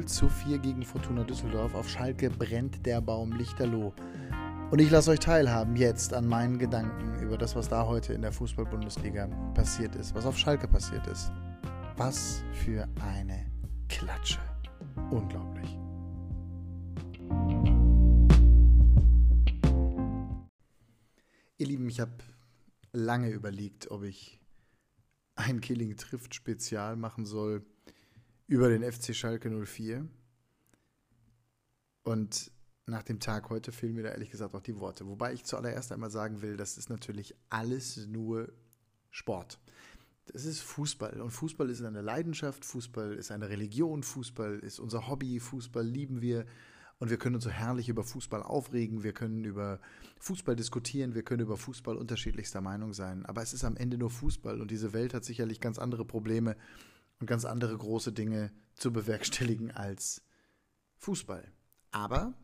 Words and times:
0 0.00 0.06
zu 0.06 0.28
4 0.30 0.58
gegen 0.58 0.82
Fortuna 0.82 1.24
Düsseldorf. 1.24 1.74
Auf 1.74 1.86
Schalke 1.86 2.30
brennt 2.30 2.86
der 2.86 3.02
Baum 3.02 3.32
lichterloh. 3.32 3.92
Und 4.70 4.78
ich 4.78 4.90
lasse 4.90 5.10
euch 5.10 5.18
teilhaben 5.18 5.76
jetzt 5.76 6.14
an 6.14 6.26
meinen 6.26 6.58
Gedanken 6.58 7.20
über 7.22 7.36
das, 7.36 7.54
was 7.54 7.68
da 7.68 7.86
heute 7.86 8.14
in 8.14 8.22
der 8.22 8.32
Fußball-Bundesliga 8.32 9.26
passiert 9.52 9.96
ist, 9.96 10.14
was 10.14 10.24
auf 10.24 10.38
Schalke 10.38 10.66
passiert 10.68 11.06
ist. 11.06 11.30
Was 11.98 12.42
für 12.52 12.88
eine 13.02 13.44
Klatsche. 13.88 14.38
Unglaublich. 15.10 15.76
Ihr 21.58 21.66
Lieben, 21.66 21.90
ich 21.90 22.00
habe 22.00 22.12
lange 22.92 23.28
überlegt, 23.28 23.90
ob 23.90 24.04
ich 24.04 24.40
ein 25.34 25.60
Killing 25.60 25.98
trifft 25.98 26.34
Spezial 26.34 26.96
machen 26.96 27.26
soll 27.26 27.66
über 28.50 28.68
den 28.68 28.82
FC 28.82 29.14
Schalke 29.14 29.48
04. 29.48 30.08
Und 32.02 32.50
nach 32.84 33.04
dem 33.04 33.20
Tag 33.20 33.48
heute 33.48 33.70
fehlen 33.70 33.94
mir 33.94 34.02
da 34.02 34.08
ehrlich 34.08 34.32
gesagt 34.32 34.56
auch 34.56 34.60
die 34.60 34.80
Worte. 34.80 35.06
Wobei 35.06 35.32
ich 35.32 35.44
zuallererst 35.44 35.92
einmal 35.92 36.10
sagen 36.10 36.42
will, 36.42 36.56
das 36.56 36.76
ist 36.76 36.90
natürlich 36.90 37.36
alles 37.48 38.08
nur 38.08 38.52
Sport. 39.08 39.60
Das 40.26 40.44
ist 40.44 40.62
Fußball 40.62 41.20
und 41.20 41.30
Fußball 41.30 41.70
ist 41.70 41.80
eine 41.82 42.02
Leidenschaft, 42.02 42.64
Fußball 42.64 43.14
ist 43.14 43.30
eine 43.30 43.48
Religion, 43.48 44.02
Fußball 44.02 44.58
ist 44.58 44.80
unser 44.80 45.08
Hobby, 45.08 45.38
Fußball 45.38 45.86
lieben 45.86 46.20
wir 46.20 46.44
und 46.98 47.08
wir 47.08 47.18
können 47.18 47.36
uns 47.36 47.44
so 47.44 47.50
herrlich 47.50 47.88
über 47.88 48.02
Fußball 48.02 48.42
aufregen, 48.42 49.04
wir 49.04 49.12
können 49.12 49.44
über 49.44 49.80
Fußball 50.18 50.56
diskutieren, 50.56 51.14
wir 51.14 51.22
können 51.22 51.42
über 51.42 51.56
Fußball 51.56 51.96
unterschiedlichster 51.96 52.60
Meinung 52.60 52.94
sein, 52.94 53.24
aber 53.26 53.42
es 53.42 53.52
ist 53.52 53.64
am 53.64 53.76
Ende 53.76 53.96
nur 53.96 54.10
Fußball 54.10 54.60
und 54.60 54.72
diese 54.72 54.92
Welt 54.92 55.14
hat 55.14 55.24
sicherlich 55.24 55.60
ganz 55.60 55.78
andere 55.78 56.04
Probleme 56.04 56.56
und 57.20 57.26
ganz 57.26 57.44
andere 57.44 57.76
große 57.76 58.12
Dinge 58.12 58.52
zu 58.74 58.92
bewerkstelligen 58.92 59.70
als 59.70 60.22
Fußball. 60.96 61.52
Aber 61.92 62.34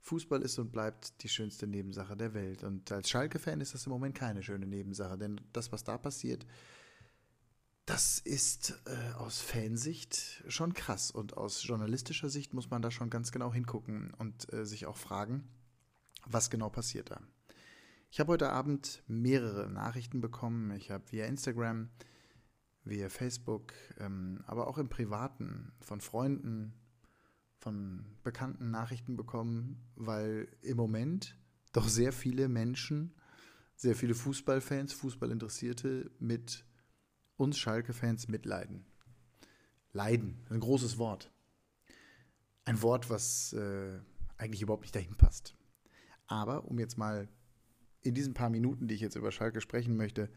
Fußball 0.00 0.42
ist 0.42 0.58
und 0.58 0.72
bleibt 0.72 1.22
die 1.22 1.28
schönste 1.28 1.66
Nebensache 1.66 2.16
der 2.16 2.34
Welt. 2.34 2.64
Und 2.64 2.90
als 2.90 3.10
Schalke-Fan 3.10 3.60
ist 3.60 3.74
das 3.74 3.86
im 3.86 3.92
Moment 3.92 4.14
keine 4.14 4.42
schöne 4.42 4.66
Nebensache, 4.66 5.18
denn 5.18 5.40
das, 5.52 5.70
was 5.72 5.84
da 5.84 5.98
passiert, 5.98 6.46
das 7.84 8.18
ist 8.18 8.80
äh, 8.86 9.14
aus 9.14 9.40
Fansicht 9.40 10.44
schon 10.48 10.74
krass. 10.74 11.10
Und 11.10 11.36
aus 11.36 11.62
journalistischer 11.64 12.28
Sicht 12.28 12.54
muss 12.54 12.70
man 12.70 12.82
da 12.82 12.90
schon 12.90 13.10
ganz 13.10 13.32
genau 13.32 13.52
hingucken 13.52 14.14
und 14.14 14.52
äh, 14.52 14.64
sich 14.64 14.86
auch 14.86 14.96
fragen, 14.96 15.48
was 16.26 16.50
genau 16.50 16.70
passiert 16.70 17.10
da. 17.10 17.20
Ich 18.10 18.20
habe 18.20 18.32
heute 18.32 18.50
Abend 18.50 19.02
mehrere 19.06 19.68
Nachrichten 19.68 20.20
bekommen. 20.20 20.70
Ich 20.72 20.90
habe 20.90 21.04
via 21.10 21.26
Instagram 21.26 21.90
via 22.90 23.08
Facebook, 23.08 23.72
ähm, 23.98 24.42
aber 24.46 24.66
auch 24.66 24.76
im 24.76 24.88
Privaten 24.88 25.72
von 25.80 26.00
Freunden, 26.00 26.74
von 27.56 28.04
Bekannten 28.22 28.70
Nachrichten 28.70 29.16
bekommen, 29.16 29.80
weil 29.94 30.48
im 30.62 30.76
Moment 30.76 31.38
doch 31.72 31.88
sehr 31.88 32.12
viele 32.12 32.48
Menschen, 32.48 33.14
sehr 33.76 33.94
viele 33.94 34.14
Fußballfans, 34.14 34.92
Fußballinteressierte 34.92 36.10
mit 36.18 36.64
uns 37.36 37.58
Schalke-Fans 37.58 38.28
mitleiden. 38.28 38.84
Leiden, 39.92 40.44
ein 40.50 40.60
großes 40.60 40.98
Wort. 40.98 41.32
Ein 42.64 42.82
Wort, 42.82 43.08
was 43.08 43.52
äh, 43.54 43.98
eigentlich 44.36 44.62
überhaupt 44.62 44.82
nicht 44.82 44.94
dahin 44.94 45.16
passt. 45.16 45.56
Aber 46.26 46.64
um 46.66 46.78
jetzt 46.78 46.98
mal 46.98 47.28
in 48.02 48.14
diesen 48.14 48.34
paar 48.34 48.50
Minuten, 48.50 48.88
die 48.88 48.94
ich 48.94 49.00
jetzt 49.00 49.16
über 49.16 49.32
Schalke 49.32 49.60
sprechen 49.60 49.96
möchte, 49.96 50.30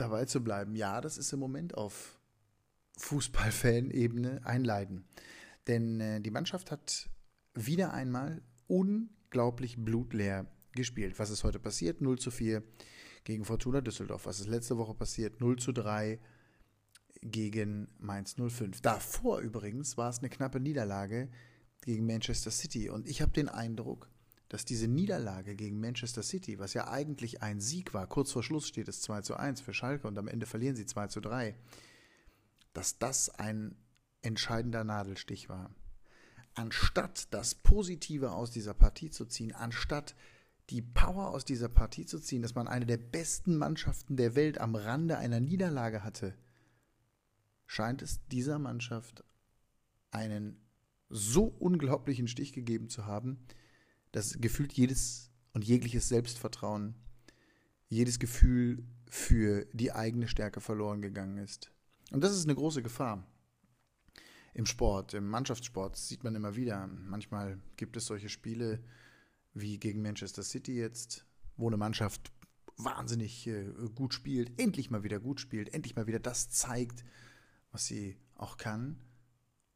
dabei 0.00 0.24
zu 0.24 0.42
bleiben. 0.42 0.74
Ja, 0.74 1.00
das 1.00 1.18
ist 1.18 1.32
im 1.32 1.40
Moment 1.40 1.76
auf 1.76 2.18
Fußballfan-Ebene 2.98 4.40
ein 4.44 4.64
Leiden. 4.64 5.04
Denn 5.66 6.00
äh, 6.00 6.20
die 6.20 6.30
Mannschaft 6.30 6.70
hat 6.70 7.08
wieder 7.54 7.92
einmal 7.92 8.42
unglaublich 8.66 9.76
blutleer 9.82 10.46
gespielt. 10.72 11.18
Was 11.18 11.30
ist 11.30 11.44
heute 11.44 11.58
passiert? 11.58 12.00
0 12.00 12.18
zu 12.18 12.30
4 12.30 12.62
gegen 13.24 13.44
Fortuna 13.44 13.80
Düsseldorf. 13.80 14.26
Was 14.26 14.40
ist 14.40 14.48
letzte 14.48 14.78
Woche 14.78 14.94
passiert? 14.94 15.40
0 15.40 15.58
zu 15.58 15.72
3 15.72 16.20
gegen 17.22 17.88
Mainz 17.98 18.36
05. 18.36 18.80
Davor 18.80 19.40
übrigens 19.40 19.96
war 19.96 20.10
es 20.10 20.20
eine 20.20 20.30
knappe 20.30 20.60
Niederlage 20.60 21.28
gegen 21.82 22.06
Manchester 22.06 22.50
City. 22.50 22.88
Und 22.88 23.08
ich 23.08 23.20
habe 23.20 23.32
den 23.32 23.48
Eindruck, 23.48 24.08
dass 24.50 24.64
diese 24.64 24.88
Niederlage 24.88 25.54
gegen 25.54 25.80
Manchester 25.80 26.24
City, 26.24 26.58
was 26.58 26.74
ja 26.74 26.88
eigentlich 26.88 27.40
ein 27.40 27.60
Sieg 27.60 27.94
war, 27.94 28.08
kurz 28.08 28.32
vor 28.32 28.42
Schluss 28.42 28.66
steht 28.66 28.88
es 28.88 29.00
2 29.00 29.22
zu 29.22 29.36
1 29.36 29.60
für 29.60 29.72
Schalke 29.72 30.08
und 30.08 30.18
am 30.18 30.26
Ende 30.26 30.44
verlieren 30.44 30.74
sie 30.74 30.86
2 30.86 31.06
zu 31.06 31.20
3, 31.20 31.54
dass 32.72 32.98
das 32.98 33.30
ein 33.30 33.76
entscheidender 34.22 34.82
Nadelstich 34.82 35.48
war. 35.48 35.70
Anstatt 36.54 37.32
das 37.32 37.54
Positive 37.54 38.32
aus 38.32 38.50
dieser 38.50 38.74
Partie 38.74 39.10
zu 39.10 39.24
ziehen, 39.24 39.54
anstatt 39.54 40.16
die 40.68 40.82
Power 40.82 41.28
aus 41.28 41.44
dieser 41.44 41.68
Partie 41.68 42.04
zu 42.04 42.18
ziehen, 42.18 42.42
dass 42.42 42.56
man 42.56 42.66
eine 42.66 42.86
der 42.86 42.96
besten 42.96 43.56
Mannschaften 43.56 44.16
der 44.16 44.34
Welt 44.34 44.58
am 44.58 44.74
Rande 44.74 45.16
einer 45.16 45.38
Niederlage 45.38 46.02
hatte, 46.02 46.34
scheint 47.66 48.02
es 48.02 48.18
dieser 48.26 48.58
Mannschaft 48.58 49.22
einen 50.10 50.60
so 51.08 51.44
unglaublichen 51.44 52.26
Stich 52.26 52.52
gegeben 52.52 52.88
zu 52.88 53.06
haben, 53.06 53.46
dass 54.12 54.38
gefühlt 54.40 54.72
jedes 54.72 55.30
und 55.52 55.64
jegliches 55.64 56.08
Selbstvertrauen, 56.08 56.94
jedes 57.88 58.18
Gefühl 58.18 58.84
für 59.08 59.66
die 59.72 59.92
eigene 59.92 60.28
Stärke 60.28 60.60
verloren 60.60 61.02
gegangen 61.02 61.38
ist. 61.38 61.72
Und 62.12 62.22
das 62.22 62.36
ist 62.36 62.44
eine 62.44 62.54
große 62.54 62.82
Gefahr. 62.82 63.26
Im 64.54 64.66
Sport, 64.66 65.14
im 65.14 65.28
Mannschaftssport 65.28 65.96
sieht 65.96 66.24
man 66.24 66.34
immer 66.34 66.56
wieder. 66.56 66.86
Manchmal 66.86 67.60
gibt 67.76 67.96
es 67.96 68.06
solche 68.06 68.28
Spiele 68.28 68.82
wie 69.54 69.78
gegen 69.78 70.02
Manchester 70.02 70.42
City 70.42 70.74
jetzt, 70.74 71.24
wo 71.56 71.68
eine 71.68 71.76
Mannschaft 71.76 72.32
wahnsinnig 72.76 73.46
äh, 73.46 73.66
gut 73.94 74.14
spielt, 74.14 74.58
endlich 74.58 74.90
mal 74.90 75.02
wieder 75.02 75.20
gut 75.20 75.40
spielt, 75.40 75.72
endlich 75.74 75.96
mal 75.96 76.06
wieder 76.06 76.20
das 76.20 76.50
zeigt, 76.50 77.04
was 77.70 77.86
sie 77.86 78.16
auch 78.34 78.56
kann. 78.56 79.02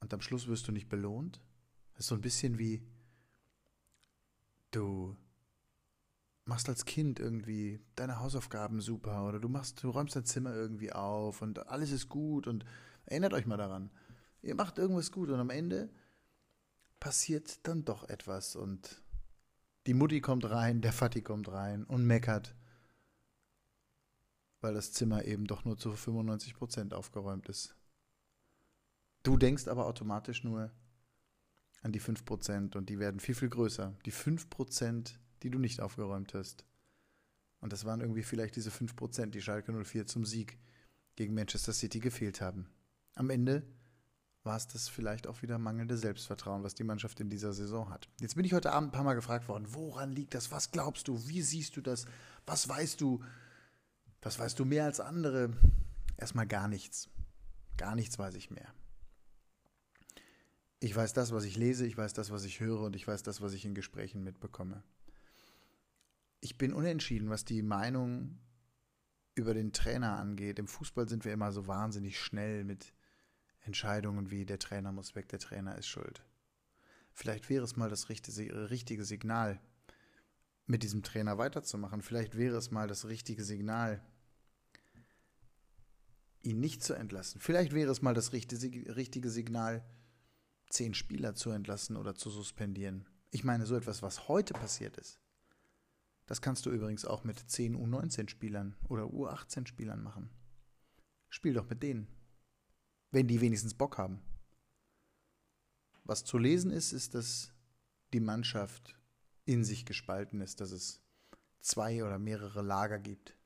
Und 0.01 0.13
am 0.13 0.21
Schluss 0.21 0.47
wirst 0.49 0.67
du 0.69 0.73
nicht 0.73 0.89
belohnt. 0.89 1.41
Das 1.95 2.05
ist 2.05 2.09
so 2.09 2.15
ein 2.15 2.21
bisschen 2.21 2.59
wie 2.59 2.83
du 4.75 5.17
machst 6.45 6.69
als 6.69 6.85
Kind 6.85 7.21
irgendwie 7.21 7.81
deine 7.97 8.21
Hausaufgaben 8.21 8.81
super 8.81 9.27
oder 9.27 9.41
du 9.41 9.49
machst, 9.49 9.83
du 9.83 9.91
räumst 9.91 10.17
dein 10.17 10.25
Zimmer 10.25 10.55
irgendwie 10.55 10.93
auf 10.93 11.43
und 11.43 11.69
alles 11.69 11.91
ist 11.91 12.09
gut 12.09 12.47
und 12.47 12.65
erinnert 13.07 13.33
euch 13.33 13.47
mal 13.47 13.57
daran. 13.57 13.91
Ihr 14.43 14.55
macht 14.55 14.79
irgendwas 14.79 15.11
gut 15.11 15.31
und 15.31 15.41
am 15.41 15.51
Ende 15.51 15.91
passiert 17.01 17.67
dann 17.67 17.85
doch 17.85 18.09
etwas 18.09 18.57
und 18.57 19.03
die 19.87 19.95
Mutti 19.95 20.21
kommt 20.21 20.49
rein, 20.49 20.81
der 20.81 20.93
Vati 20.93 21.23
kommt 21.23 21.51
rein 21.51 21.85
und 21.85 22.07
meckert, 22.07 22.55
weil 24.61 24.75
das 24.75 24.93
Zimmer 24.93 25.25
eben 25.25 25.47
doch 25.47 25.65
nur 25.65 25.77
zu 25.77 25.93
95 25.93 26.55
Prozent 26.55 26.95
aufgeräumt 26.95 27.49
ist. 27.49 27.75
Du 29.23 29.37
denkst 29.37 29.69
aber 29.69 29.87
automatisch 29.87 30.45
nur, 30.45 30.71
an 31.85 31.93
die 31.93 32.01
5% 32.01 32.77
und 32.77 32.89
die 32.89 32.99
werden 32.99 33.21
viel, 33.21 33.35
viel 33.35 33.51
größer. 33.51 33.95
Die 34.07 34.13
5%, 34.13 35.13
die 35.43 35.51
du 35.51 35.59
nicht 35.59 35.81
aufgeräumt 35.81 36.35
hast. 36.35 36.65
Und 37.61 37.73
das 37.73 37.85
waren 37.85 38.01
irgendwie 38.01 38.23
vielleicht 38.23 38.57
diese 38.57 38.71
5%, 38.71 39.27
die 39.27 39.43
Schalke 39.43 39.73
04 39.73 40.07
zum 40.07 40.25
Sieg 40.25 40.59
gegen 41.15 41.35
Manchester 41.35 41.73
City 41.73 42.01
gefehlt 42.01 42.41
haben. 42.41 42.69
Am 43.15 43.31
Ende 43.31 43.63
war 44.45 44.57
es 44.57 44.67
das 44.67 44.89
vielleicht 44.89 45.27
auch 45.27 45.43
wieder 45.43 45.59
mangelnde 45.59 45.97
Selbstvertrauen, 45.97 46.63
was 46.63 46.75
die 46.75 46.85
Mannschaft 46.85 47.21
in 47.21 47.31
dieser 47.31 47.53
Saison 47.53 47.91
hat. 47.91 48.09
Jetzt 48.21 48.35
bin 48.35 48.45
ich 48.45 48.55
heute 48.55 48.73
Abend 48.73 48.89
ein 48.89 48.93
paar 48.93 49.05
Mal 49.05 49.15
gefragt 49.15 49.49
worden, 49.49 49.67
woran 49.69 50.11
liegt 50.11 50.35
das? 50.35 50.51
Was 50.51 50.71
glaubst 50.71 51.09
du? 51.09 51.29
Wie 51.29 51.43
siehst 51.43 51.77
du 51.77 51.83
das? 51.83 52.07
Was 52.47 52.69
weißt 52.69 53.01
du? 53.01 53.23
Was 54.23 54.39
weißt 54.39 54.59
du 54.59 54.65
mehr 54.65 54.85
als 54.85 55.01
andere? 55.01 55.53
Erstmal 56.17 56.47
gar 56.47 56.69
nichts. 56.69 57.09
Gar 57.77 57.95
nichts 57.95 58.19
weiß 58.19 58.35
ich 58.37 58.51
mehr. 58.51 58.73
Ich 60.81 60.95
weiß 60.95 61.13
das, 61.13 61.33
was 61.33 61.45
ich 61.45 61.57
lese, 61.57 61.87
ich 61.87 61.97
weiß 61.97 62.13
das, 62.13 62.31
was 62.31 62.45
ich 62.45 62.61
höre 62.61 62.81
und 62.81 62.97
ich 62.97 63.07
weiß 63.07 63.23
das, 63.23 63.41
was 63.41 63.55
ich 63.55 63.65
in 63.65 63.75
Gesprächen 63.75 64.23
mitbekomme. 64.23 64.83
Ich 66.41 66.59
bin 66.59 66.75
unentschieden, 66.75 67.31
was 67.31 67.45
die 67.45 67.63
Meinung 67.63 68.39
über 69.35 69.55
den 69.55 69.73
Trainer 69.73 70.19
angeht. 70.19 70.59
Im 70.59 70.69
Fußball 70.69 71.09
sind 71.09 71.25
wir 71.25 71.33
immer 71.33 71.53
so 71.53 71.67
wahnsinnig 71.67 72.21
schnell 72.21 72.65
mit 72.65 72.93
Entscheidungen 73.61 74.31
wie 74.31 74.45
der 74.45 74.59
Trainer 74.59 74.93
muss 74.93 75.15
weg, 75.15 75.29
der 75.29 75.39
Trainer 75.39 75.77
ist 75.79 75.87
schuld. 75.87 76.23
Vielleicht 77.13 77.49
wäre 77.49 77.65
es 77.65 77.77
mal 77.77 77.89
das 77.89 78.09
richtige 78.11 79.05
Signal, 79.05 79.61
mit 80.67 80.83
diesem 80.83 81.03
Trainer 81.03 81.39
weiterzumachen. 81.39 82.03
Vielleicht 82.03 82.37
wäre 82.37 82.57
es 82.57 82.71
mal 82.71 82.89
das 82.89 83.07
richtige 83.07 83.45
Signal, 83.45 84.03
ihn 86.43 86.61
nicht 86.61 86.83
zu 86.83 86.95
entlassen. 86.95 87.41
Vielleicht 87.41 87.73
wäre 87.73 87.91
es 87.91 88.03
mal 88.03 88.15
das 88.15 88.33
richtige 88.33 89.31
Signal, 89.31 89.85
zehn 90.75 90.93
Spieler 90.93 91.35
zu 91.35 91.51
entlassen 91.51 91.97
oder 91.97 92.15
zu 92.15 92.31
suspendieren. 92.31 93.07
Ich 93.31 93.45
meine, 93.45 93.65
so 93.65 93.77
etwas, 93.77 94.03
was 94.03 94.29
heute 94.29 94.55
passiert 94.55 94.97
ist, 94.97 95.21
das 96.27 96.41
kannst 96.43 96.67
du 96.67 96.71
übrigens 96.71 97.05
auch 97.05 97.25
mit 97.25 97.39
10 97.39 97.77
U19-Spielern 97.77 98.77
oder 98.89 99.05
U18-Spielern 99.05 100.03
machen. 100.03 100.31
Spiel 101.29 101.55
doch 101.55 101.69
mit 101.69 101.83
denen. 101.83 102.09
Wenn 103.11 103.29
die 103.29 103.41
wenigstens 103.41 103.75
Bock 103.75 103.99
haben. 103.99 104.21
Was 106.03 106.25
zu 106.25 106.39
lesen 106.39 106.71
ist, 106.71 106.93
ist, 106.93 107.15
dass 107.15 107.53
die 108.13 108.21
Mannschaft 108.21 108.99
in 109.45 109.65
sich 109.65 109.85
gespalten 109.85 110.41
ist, 110.41 110.61
dass 110.61 110.71
es 110.71 111.03
zwei 111.61 112.05
oder 112.05 112.19
mehrere 112.19 112.63
Lager 112.63 112.99
gibt. 112.99 113.37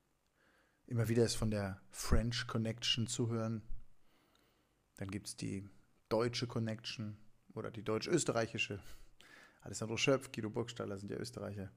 Immer 0.87 1.09
wieder 1.09 1.25
ist 1.25 1.35
von 1.35 1.51
der 1.51 1.81
French 1.91 2.47
Connection 2.47 3.07
zu 3.07 3.29
hören. 3.29 3.63
Dann 4.97 5.11
gibt 5.11 5.27
es 5.27 5.37
die 5.37 5.69
deutsche 6.09 6.47
Connection 6.47 7.17
oder 7.55 7.71
die 7.71 7.83
deutsch-österreichische. 7.83 8.81
Alessandro 9.61 9.97
Schöpf, 9.97 10.33
Guido 10.33 10.51
Burgstaller 10.51 10.99
sind 10.99 11.11
ja 11.11 11.17
Österreicher. 11.19 11.71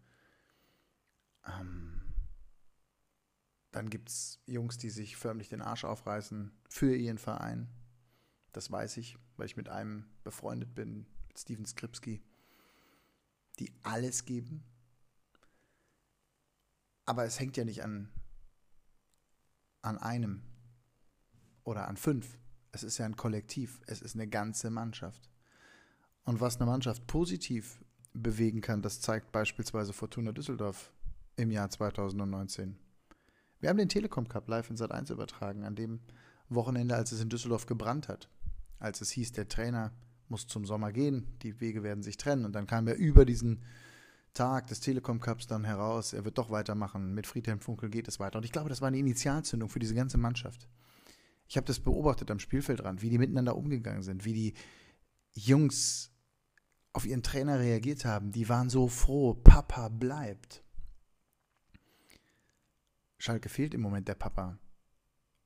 Ähm, 1.45 2.01
dann 3.71 3.89
gibt 3.89 4.09
es 4.09 4.39
Jungs, 4.45 4.77
die 4.77 4.89
sich 4.89 5.17
förmlich 5.17 5.49
den 5.49 5.61
Arsch 5.61 5.85
aufreißen 5.85 6.51
für 6.69 6.95
ihren 6.95 7.17
Verein. 7.17 7.69
Das 8.51 8.69
weiß 8.69 8.97
ich, 8.97 9.17
weil 9.37 9.45
ich 9.45 9.57
mit 9.57 9.69
einem 9.69 10.05
befreundet 10.23 10.75
bin, 10.75 11.07
mit 11.27 11.39
Steven 11.39 11.65
Skripski, 11.65 12.21
die 13.59 13.71
alles 13.83 14.25
geben. 14.25 14.63
Aber 17.05 17.23
es 17.25 17.39
hängt 17.39 17.57
ja 17.57 17.65
nicht 17.65 17.83
an, 17.83 18.11
an 19.81 19.97
einem 19.97 20.43
oder 21.63 21.87
an 21.87 21.97
fünf. 21.97 22.37
Es 22.71 22.83
ist 22.83 22.97
ja 22.97 23.05
ein 23.05 23.15
Kollektiv. 23.15 23.81
Es 23.87 24.01
ist 24.01 24.15
eine 24.15 24.27
ganze 24.27 24.69
Mannschaft. 24.69 25.29
Und 26.23 26.39
was 26.39 26.57
eine 26.57 26.69
Mannschaft 26.69 27.05
positiv 27.07 27.83
bewegen 28.13 28.61
kann, 28.61 28.81
das 28.81 29.01
zeigt 29.01 29.31
beispielsweise 29.31 29.93
Fortuna 29.93 30.31
Düsseldorf 30.31 30.93
im 31.35 31.51
Jahr 31.51 31.69
2019. 31.69 32.77
Wir 33.59 33.69
haben 33.69 33.77
den 33.77 33.89
Telekom 33.89 34.27
Cup 34.27 34.47
live 34.47 34.69
in 34.69 34.77
Sat 34.77 34.91
1 34.91 35.09
übertragen, 35.09 35.63
an 35.63 35.75
dem 35.75 35.99
Wochenende, 36.49 36.95
als 36.95 37.11
es 37.11 37.21
in 37.21 37.29
Düsseldorf 37.29 37.65
gebrannt 37.65 38.07
hat. 38.07 38.29
Als 38.79 39.01
es 39.01 39.11
hieß, 39.11 39.31
der 39.33 39.47
Trainer 39.47 39.91
muss 40.27 40.47
zum 40.47 40.65
Sommer 40.65 40.91
gehen, 40.91 41.27
die 41.43 41.59
Wege 41.59 41.83
werden 41.83 42.03
sich 42.03 42.17
trennen. 42.17 42.45
Und 42.45 42.53
dann 42.53 42.67
kam 42.67 42.87
er 42.87 42.95
über 42.95 43.25
diesen 43.25 43.61
Tag 44.33 44.67
des 44.67 44.79
Telekom 44.79 45.19
Cups 45.19 45.45
dann 45.45 45.65
heraus, 45.65 46.13
er 46.13 46.23
wird 46.25 46.37
doch 46.37 46.49
weitermachen. 46.49 47.13
Mit 47.13 47.27
Friedhelm 47.27 47.59
Funkel 47.59 47.89
geht 47.89 48.07
es 48.07 48.19
weiter. 48.19 48.37
Und 48.37 48.45
ich 48.45 48.51
glaube, 48.51 48.69
das 48.69 48.81
war 48.81 48.87
eine 48.87 48.97
Initialzündung 48.97 49.69
für 49.69 49.79
diese 49.79 49.93
ganze 49.93 50.17
Mannschaft. 50.17 50.67
Ich 51.51 51.57
habe 51.57 51.67
das 51.67 51.81
beobachtet 51.81 52.31
am 52.31 52.39
Spielfeldrand, 52.39 53.01
wie 53.01 53.09
die 53.09 53.17
miteinander 53.17 53.57
umgegangen 53.57 54.03
sind, 54.03 54.23
wie 54.23 54.31
die 54.31 54.53
Jungs 55.33 56.13
auf 56.93 57.05
ihren 57.05 57.23
Trainer 57.23 57.59
reagiert 57.59 58.05
haben. 58.05 58.31
Die 58.31 58.47
waren 58.47 58.69
so 58.69 58.87
froh, 58.87 59.33
Papa 59.33 59.89
bleibt. 59.89 60.63
Schalke 63.17 63.49
fehlt 63.49 63.73
im 63.73 63.81
Moment 63.81 64.07
der 64.07 64.15
Papa. 64.15 64.59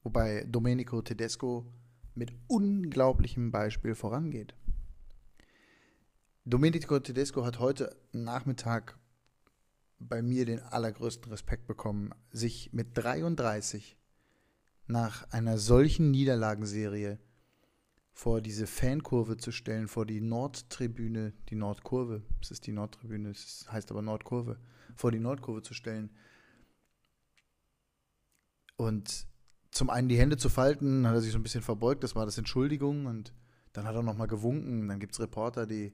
Wobei 0.04 0.44
Domenico 0.48 1.02
Tedesco 1.02 1.74
mit 2.14 2.32
unglaublichem 2.46 3.50
Beispiel 3.50 3.96
vorangeht. 3.96 4.54
Domenico 6.44 7.00
Tedesco 7.00 7.44
hat 7.44 7.58
heute 7.58 8.00
Nachmittag 8.12 9.00
bei 9.98 10.22
mir 10.22 10.46
den 10.46 10.60
allergrößten 10.60 11.32
Respekt 11.32 11.66
bekommen, 11.66 12.14
sich 12.30 12.72
mit 12.74 12.96
33 12.96 13.98
nach 14.88 15.30
einer 15.32 15.58
solchen 15.58 16.12
Niederlagenserie 16.12 17.20
vor 18.12 18.40
diese 18.42 18.66
Fankurve 18.66 19.38
zu 19.38 19.52
stellen, 19.52 19.88
vor 19.88 20.06
die 20.06 20.22
Nordtribüne, 20.22 21.34
die 21.50 21.56
Nordkurve, 21.56 22.24
es 22.42 22.52
ist 22.52 22.66
die 22.66 22.72
Nordtribüne, 22.72 23.30
es 23.30 23.66
heißt 23.70 23.92
aber 23.92 24.02
Nordkurve, 24.02 24.58
vor 24.96 25.12
die 25.12 25.20
Nordkurve 25.20 25.62
zu 25.62 25.74
stellen 25.74 26.10
und 28.78 29.28
zum 29.72 29.90
einen 29.90 30.08
die 30.08 30.18
Hände 30.18 30.38
zu 30.38 30.48
falten, 30.48 31.06
hat 31.06 31.16
er 31.16 31.22
sich 31.22 31.34
so 31.34 31.40
ein 31.40 31.44
bisschen 31.44 31.62
verbeugt, 31.62 32.04
das 32.04 32.16
war 32.16 32.26
das 32.26 32.38
Entschuldigung 32.38 33.06
und 33.06 33.34
dann 33.74 33.86
hat 33.86 33.96
er 33.96 34.04
nochmal 34.04 34.28
gewunken, 34.28 34.88
dann 34.88 35.00
gibt 35.00 35.14
es 35.14 35.20
Reporter, 35.20 35.66
die 35.66 35.94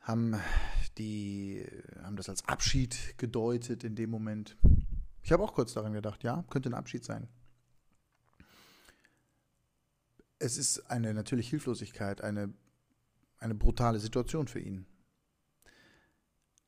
haben, 0.00 0.36
die 0.98 1.64
haben 2.02 2.16
das 2.16 2.28
als 2.28 2.46
Abschied 2.46 3.16
gedeutet 3.16 3.84
in 3.84 3.94
dem 3.94 4.10
Moment. 4.10 4.58
Ich 5.22 5.30
habe 5.30 5.42
auch 5.42 5.54
kurz 5.54 5.72
daran 5.72 5.92
gedacht, 5.92 6.24
ja, 6.24 6.44
könnte 6.50 6.68
ein 6.68 6.74
Abschied 6.74 7.04
sein. 7.04 7.28
Es 10.38 10.56
ist 10.56 10.90
eine 10.90 11.14
natürlich 11.14 11.48
Hilflosigkeit, 11.48 12.20
eine, 12.20 12.52
eine 13.38 13.54
brutale 13.54 14.00
Situation 14.00 14.48
für 14.48 14.58
ihn. 14.58 14.86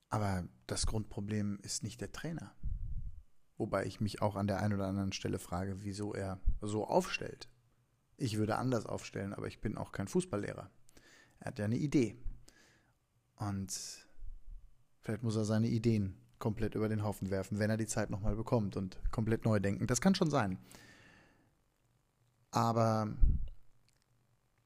Aber 0.08 0.46
das 0.68 0.86
Grundproblem 0.86 1.58
ist 1.62 1.82
nicht 1.82 2.00
der 2.00 2.12
Trainer. 2.12 2.54
Wobei 3.56 3.84
ich 3.84 4.00
mich 4.00 4.22
auch 4.22 4.36
an 4.36 4.46
der 4.46 4.60
einen 4.60 4.74
oder 4.74 4.86
anderen 4.86 5.12
Stelle 5.12 5.40
frage, 5.40 5.82
wieso 5.82 6.14
er 6.14 6.40
so 6.60 6.86
aufstellt. 6.86 7.48
Ich 8.16 8.36
würde 8.36 8.58
anders 8.58 8.86
aufstellen, 8.86 9.32
aber 9.32 9.48
ich 9.48 9.60
bin 9.60 9.76
auch 9.76 9.90
kein 9.90 10.06
Fußballlehrer. 10.06 10.70
Er 11.40 11.46
hat 11.46 11.58
ja 11.58 11.64
eine 11.64 11.76
Idee. 11.76 12.16
Und 13.36 13.72
vielleicht 15.00 15.24
muss 15.24 15.34
er 15.34 15.44
seine 15.44 15.66
Ideen 15.66 16.16
komplett 16.44 16.74
über 16.74 16.90
den 16.90 17.02
Haufen 17.02 17.30
werfen, 17.30 17.58
wenn 17.58 17.70
er 17.70 17.78
die 17.78 17.86
Zeit 17.86 18.10
nochmal 18.10 18.36
bekommt 18.36 18.76
und 18.76 18.98
komplett 19.10 19.46
neu 19.46 19.60
denken. 19.60 19.86
Das 19.86 20.02
kann 20.02 20.14
schon 20.14 20.28
sein. 20.28 20.58
Aber 22.50 23.16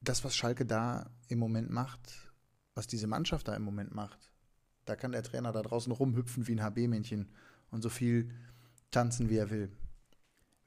das, 0.01 0.25
was 0.25 0.35
Schalke 0.35 0.65
da 0.65 1.09
im 1.29 1.39
Moment 1.39 1.69
macht, 1.69 2.33
was 2.75 2.85
diese 2.85 3.07
Mannschaft 3.07 3.47
da 3.47 3.55
im 3.55 3.63
Moment 3.63 3.95
macht, 3.95 4.29
da 4.83 4.97
kann 4.97 5.13
der 5.13 5.23
Trainer 5.23 5.53
da 5.53 5.61
draußen 5.61 5.93
rumhüpfen 5.93 6.47
wie 6.47 6.55
ein 6.55 6.61
HB-Männchen 6.61 7.29
und 7.71 7.81
so 7.81 7.87
viel 7.87 8.35
tanzen, 8.91 9.29
wie 9.29 9.37
er 9.37 9.49
will. 9.49 9.71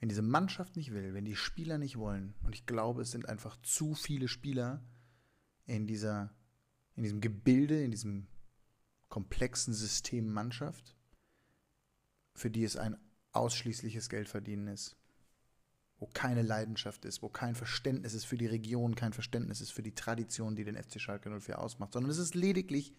Wenn 0.00 0.08
diese 0.08 0.23
Mannschaft 0.23 0.76
nicht 0.76 0.94
will, 0.94 1.12
wenn 1.12 1.26
die 1.26 1.37
Spieler 1.37 1.76
nicht 1.76 1.99
wollen, 1.99 2.32
und 2.43 2.55
ich 2.55 2.65
glaube, 2.65 3.03
es 3.03 3.11
sind 3.11 3.29
einfach 3.29 3.61
zu 3.61 3.94
viele 3.94 4.29
Spieler 4.29 4.82
in, 5.67 5.87
dieser, 5.87 6.32
in 6.97 7.03
diesem 7.03 7.20
Gebilde, 7.20 7.85
in 7.85 7.91
diesem 7.91 8.29
komplexen 9.11 9.75
System 9.75 10.32
Mannschaft, 10.32 10.97
für 12.34 12.50
die 12.50 12.64
es 12.64 12.76
ein 12.76 12.96
ausschließliches 13.32 14.08
Geldverdienen 14.08 14.69
ist. 14.69 14.96
Wo 15.99 16.06
keine 16.06 16.43
Leidenschaft 16.43 17.05
ist, 17.05 17.23
wo 17.23 17.29
kein 17.29 17.55
Verständnis 17.55 18.14
ist 18.14 18.25
für 18.25 18.37
die 18.37 18.46
Region, 18.46 18.94
kein 18.94 19.12
Verständnis 19.12 19.61
ist 19.61 19.70
für 19.70 19.82
die 19.82 19.94
Tradition, 19.94 20.56
die 20.56 20.64
den 20.64 20.76
FC 20.76 21.00
Schalke 21.00 21.31
04 21.40 21.58
ausmacht, 21.58 21.93
sondern 21.93 22.11
es 22.11 22.19
ist 22.19 22.34
lediglich 22.34 22.93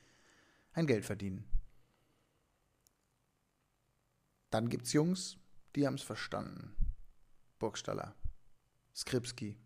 ein 0.72 0.88
Geldverdienen. 0.88 1.44
Dann 4.50 4.70
gibt 4.70 4.86
es 4.86 4.94
Jungs, 4.94 5.38
die 5.76 5.86
haben 5.86 5.96
es 5.96 6.04
verstanden. 6.04 6.76
Burgstaller, 7.60 8.16
Skripski, 8.96 9.58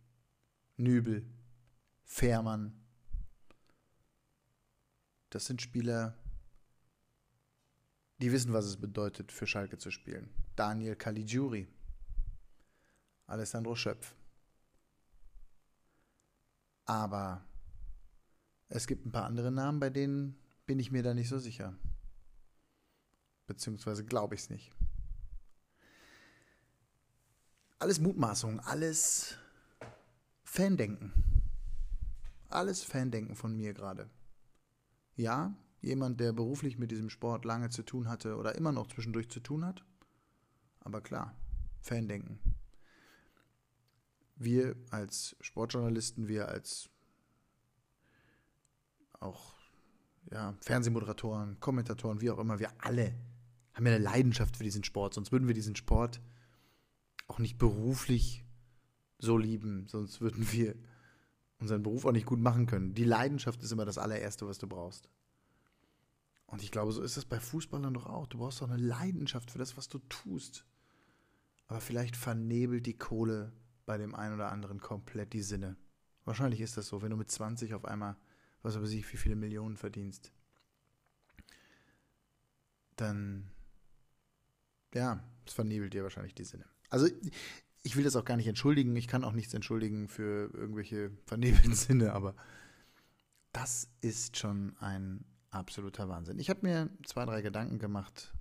Nübel, 0.77 1.27
Fährmann. 2.05 2.73
Das 5.29 5.45
sind 5.45 5.61
Spieler, 5.61 6.17
die 8.19 8.31
wissen, 8.31 8.53
was 8.53 8.65
es 8.65 8.77
bedeutet, 8.77 9.31
für 9.31 9.47
Schalke 9.47 9.77
zu 9.77 9.91
spielen. 9.91 10.29
Daniel 10.55 10.95
Caligiuri, 10.95 11.67
Alessandro 13.27 13.75
Schöpf. 13.75 14.15
Aber 16.85 17.45
es 18.69 18.87
gibt 18.87 19.05
ein 19.05 19.11
paar 19.11 19.25
andere 19.25 19.51
Namen, 19.51 19.79
bei 19.79 19.89
denen 19.89 20.37
bin 20.65 20.79
ich 20.79 20.91
mir 20.91 21.03
da 21.03 21.13
nicht 21.13 21.29
so 21.29 21.37
sicher. 21.37 21.75
Beziehungsweise 23.45 24.03
glaube 24.03 24.35
ich 24.35 24.41
es 24.41 24.49
nicht. 24.49 24.73
Alles 27.79 27.99
Mutmaßung, 27.99 28.59
alles 28.61 29.37
Fandenken. 30.43 31.13
Alles 32.49 32.83
Fandenken 32.83 33.35
von 33.35 33.55
mir 33.55 33.73
gerade. 33.73 34.09
Ja, 35.15 35.55
jemand, 35.81 36.19
der 36.19 36.33
beruflich 36.33 36.77
mit 36.77 36.91
diesem 36.91 37.09
Sport 37.09 37.45
lange 37.45 37.69
zu 37.69 37.83
tun 37.83 38.07
hatte 38.07 38.35
oder 38.37 38.55
immer 38.55 38.71
noch 38.71 38.87
zwischendurch 38.87 39.29
zu 39.29 39.39
tun 39.39 39.65
hat. 39.65 39.83
Aber 40.79 41.01
klar, 41.01 41.35
Fandenken. 41.81 42.39
Wir 44.35 44.75
als 44.91 45.35
Sportjournalisten, 45.41 46.27
wir 46.27 46.47
als 46.49 46.89
auch 49.19 49.55
ja, 50.31 50.55
Fernsehmoderatoren, 50.61 51.59
Kommentatoren, 51.59 52.21
wie 52.21 52.29
auch 52.29 52.39
immer, 52.39 52.59
wir 52.59 52.71
alle 52.79 53.15
haben 53.73 53.85
ja 53.85 53.93
eine 53.93 54.03
Leidenschaft 54.03 54.57
für 54.57 54.63
diesen 54.63 54.83
Sport, 54.83 55.13
sonst 55.13 55.31
würden 55.31 55.47
wir 55.47 55.55
diesen 55.55 55.75
Sport 55.75 56.21
auch 57.27 57.39
nicht 57.39 57.57
beruflich 57.57 58.43
so 59.19 59.37
lieben, 59.37 59.87
sonst 59.87 60.21
würden 60.21 60.51
wir 60.51 60.75
unseren 61.59 61.83
Beruf 61.83 62.05
auch 62.05 62.11
nicht 62.11 62.25
gut 62.25 62.39
machen 62.39 62.67
können. 62.67 62.93
Die 62.93 63.03
Leidenschaft 63.03 63.61
ist 63.63 63.71
immer 63.71 63.85
das 63.85 63.97
allererste, 63.97 64.47
was 64.47 64.59
du 64.59 64.67
brauchst. 64.67 65.09
Und 66.47 66.63
ich 66.63 66.71
glaube, 66.71 66.91
so 66.91 67.01
ist 67.01 67.17
es 67.17 67.25
bei 67.25 67.39
Fußballern 67.39 67.93
doch 67.93 68.05
auch. 68.05 68.27
Du 68.27 68.39
brauchst 68.39 68.61
doch 68.61 68.69
eine 68.69 68.81
Leidenschaft 68.81 69.51
für 69.51 69.59
das, 69.59 69.77
was 69.77 69.89
du 69.89 69.99
tust. 70.09 70.65
Aber 71.67 71.81
vielleicht 71.81 72.15
vernebelt 72.15 72.85
die 72.85 72.97
Kohle 72.97 73.51
bei 73.85 73.97
dem 73.97 74.15
einen 74.15 74.35
oder 74.35 74.51
anderen 74.51 74.79
komplett 74.79 75.33
die 75.33 75.41
Sinne. 75.41 75.75
Wahrscheinlich 76.23 76.61
ist 76.61 76.77
das 76.77 76.87
so, 76.87 77.01
wenn 77.01 77.11
du 77.11 77.17
mit 77.17 77.29
20 77.29 77.73
auf 77.73 77.85
einmal, 77.85 78.17
was 78.61 78.79
weiß 78.81 78.91
ich, 78.91 79.11
wie 79.11 79.17
viele 79.17 79.35
Millionen 79.35 79.77
verdienst. 79.77 80.31
Dann 82.95 83.51
ja, 84.93 85.23
es 85.45 85.53
vernebelt 85.53 85.93
dir 85.93 86.03
wahrscheinlich 86.03 86.35
die 86.35 86.43
Sinne. 86.43 86.65
Also 86.89 87.07
ich 87.83 87.95
will 87.95 88.03
das 88.03 88.15
auch 88.15 88.25
gar 88.25 88.37
nicht 88.37 88.47
entschuldigen. 88.47 88.95
Ich 88.95 89.07
kann 89.07 89.23
auch 89.23 89.33
nichts 89.33 89.53
entschuldigen 89.53 90.07
für 90.07 90.51
irgendwelche 90.53 91.11
vernebelten 91.25 91.73
Sinne, 91.75 92.13
aber 92.13 92.35
das 93.51 93.89
ist 94.01 94.37
schon 94.37 94.75
ein 94.79 95.25
absoluter 95.57 96.07
Wahnsinn. 96.09 96.39
Ich 96.39 96.49
habe 96.49 96.59
mir 96.63 96.89
zwei, 97.05 97.25
drei 97.25 97.41
Gedanken 97.41 97.79
gemacht 97.79 98.33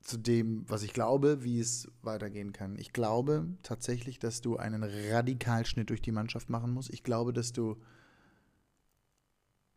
zu 0.00 0.16
dem, 0.16 0.68
was 0.68 0.82
ich 0.82 0.92
glaube, 0.92 1.44
wie 1.44 1.60
es 1.60 1.90
weitergehen 2.02 2.52
kann. 2.52 2.76
Ich 2.76 2.92
glaube 2.92 3.46
tatsächlich, 3.62 4.18
dass 4.18 4.40
du 4.40 4.56
einen 4.56 4.82
Radikalschnitt 4.82 5.90
durch 5.90 6.00
die 6.00 6.12
Mannschaft 6.12 6.48
machen 6.48 6.72
musst. 6.72 6.90
Ich 6.90 7.02
glaube, 7.02 7.32
dass 7.32 7.52
du 7.52 7.80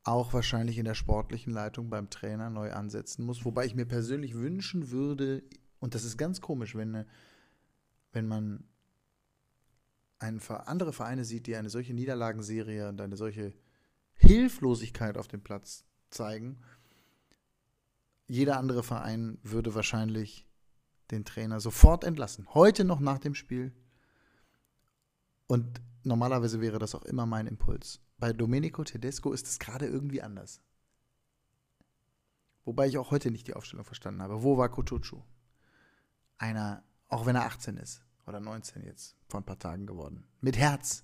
auch 0.04 0.34
wahrscheinlich 0.34 0.78
in 0.78 0.86
der 0.86 0.96
sportlichen 0.96 1.54
Leitung 1.54 1.90
beim 1.90 2.10
Trainer 2.10 2.50
neu 2.50 2.72
ansetzen 2.72 3.26
musst. 3.26 3.46
Wobei 3.46 3.66
ich 3.66 3.76
mir 3.76 3.86
persönlich 3.86 4.36
wünschen 4.36 4.92
würde, 4.92 5.44
und 5.80 5.96
das 5.96 6.04
ist 6.04 6.18
ganz 6.18 6.42
komisch, 6.42 6.76
wenn, 6.76 7.06
wenn 8.12 8.28
man 8.28 8.64
andere 10.20 10.94
Vereine 10.94 11.26
sieht, 11.26 11.48
die 11.48 11.56
eine 11.56 11.70
solche 11.70 11.94
Niederlagenserie 11.94 12.88
und 12.88 13.02
eine 13.02 13.18
solche 13.18 13.54
Hilflosigkeit 14.16 15.18
auf 15.18 15.28
dem 15.28 15.42
Platz 15.42 15.86
zeigen, 16.10 16.62
jeder 18.28 18.58
andere 18.58 18.84
Verein 18.84 19.38
würde 19.44 19.76
wahrscheinlich 19.76 20.48
den 21.12 21.26
Trainer 21.26 21.60
sofort 21.60 22.04
entlassen. 22.04 22.48
Heute 22.54 22.84
noch 22.86 23.00
nach 23.00 23.20
dem 23.20 23.36
Spiel. 23.36 23.74
Und 25.48 25.82
normalerweise 26.04 26.62
wäre 26.62 26.80
das 26.80 26.96
auch 26.96 27.04
immer 27.04 27.26
mein 27.26 27.48
Impuls. 27.48 28.02
Bei 28.18 28.34
Domenico 28.34 28.84
Tedesco 28.84 29.34
ist 29.34 29.48
es 29.48 29.60
gerade 29.60 29.86
irgendwie 29.86 30.22
anders. 30.22 30.62
Wobei 32.66 32.88
ich 32.88 32.98
auch 32.98 33.12
heute 33.12 33.30
nicht 33.30 33.48
die 33.48 33.54
Aufstellung 33.54 33.86
verstanden 33.86 34.22
habe. 34.22 34.42
Wo 34.42 34.58
war 34.58 34.70
Kutucu? 34.70 35.22
Einer, 36.38 36.84
auch 37.10 37.26
wenn 37.26 37.36
er 37.36 37.46
18 37.46 37.78
ist 37.78 38.04
oder 38.26 38.40
19 38.40 38.84
jetzt, 38.84 39.18
vor 39.28 39.42
ein 39.42 39.46
paar 39.46 39.60
Tagen 39.60 39.86
geworden. 39.86 40.26
Mit 40.40 40.58
Herz, 40.58 41.04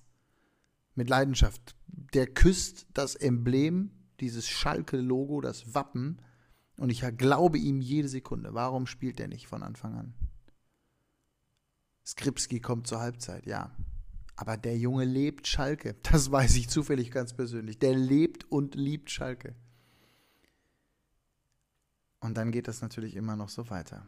mit 0.94 1.08
Leidenschaft. 1.08 1.76
Der 1.86 2.26
küsst 2.26 2.86
das 2.92 3.14
Emblem, 3.14 3.90
dieses 4.20 4.48
Schalke-Logo, 4.48 5.40
das 5.40 5.74
Wappen 5.74 6.20
und 6.76 6.90
ich 6.90 7.04
glaube 7.18 7.58
ihm 7.58 7.80
jede 7.80 8.08
Sekunde. 8.08 8.54
Warum 8.54 8.86
spielt 8.86 9.18
der 9.18 9.28
nicht 9.28 9.46
von 9.46 9.62
Anfang 9.62 9.94
an? 9.94 10.14
Skripski 12.06 12.60
kommt 12.60 12.86
zur 12.86 13.00
Halbzeit, 13.00 13.46
ja. 13.46 13.76
Aber 14.36 14.56
der 14.56 14.78
Junge 14.78 15.04
lebt 15.04 15.46
Schalke. 15.46 15.96
Das 16.10 16.32
weiß 16.32 16.56
ich 16.56 16.68
zufällig 16.68 17.10
ganz 17.10 17.34
persönlich. 17.34 17.78
Der 17.78 17.94
lebt 17.94 18.50
und 18.50 18.74
liebt 18.74 19.10
Schalke. 19.10 19.54
Und 22.20 22.36
dann 22.36 22.50
geht 22.50 22.68
das 22.68 22.80
natürlich 22.80 23.14
immer 23.16 23.36
noch 23.36 23.50
so 23.50 23.68
weiter. 23.70 24.06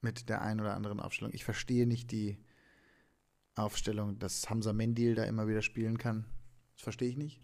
Mit 0.00 0.28
der 0.28 0.42
einen 0.42 0.60
oder 0.60 0.74
anderen 0.74 1.00
Aufstellung. 1.00 1.34
Ich 1.34 1.44
verstehe 1.44 1.86
nicht 1.86 2.10
die 2.10 2.38
Aufstellung, 3.56 4.18
dass 4.18 4.48
Hamza 4.48 4.72
Mendil 4.72 5.14
da 5.14 5.24
immer 5.24 5.48
wieder 5.48 5.62
spielen 5.62 5.98
kann. 5.98 6.26
Das 6.74 6.82
verstehe 6.82 7.08
ich 7.08 7.16
nicht. 7.16 7.40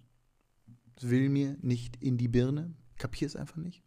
Das 0.95 1.09
will 1.09 1.29
mir 1.29 1.57
nicht 1.63 1.97
in 2.03 2.19
die 2.19 2.29
Birne. 2.29 2.75
Kapiere 2.97 3.27
es 3.27 3.37
einfach 3.37 3.57
nicht. 3.57 3.83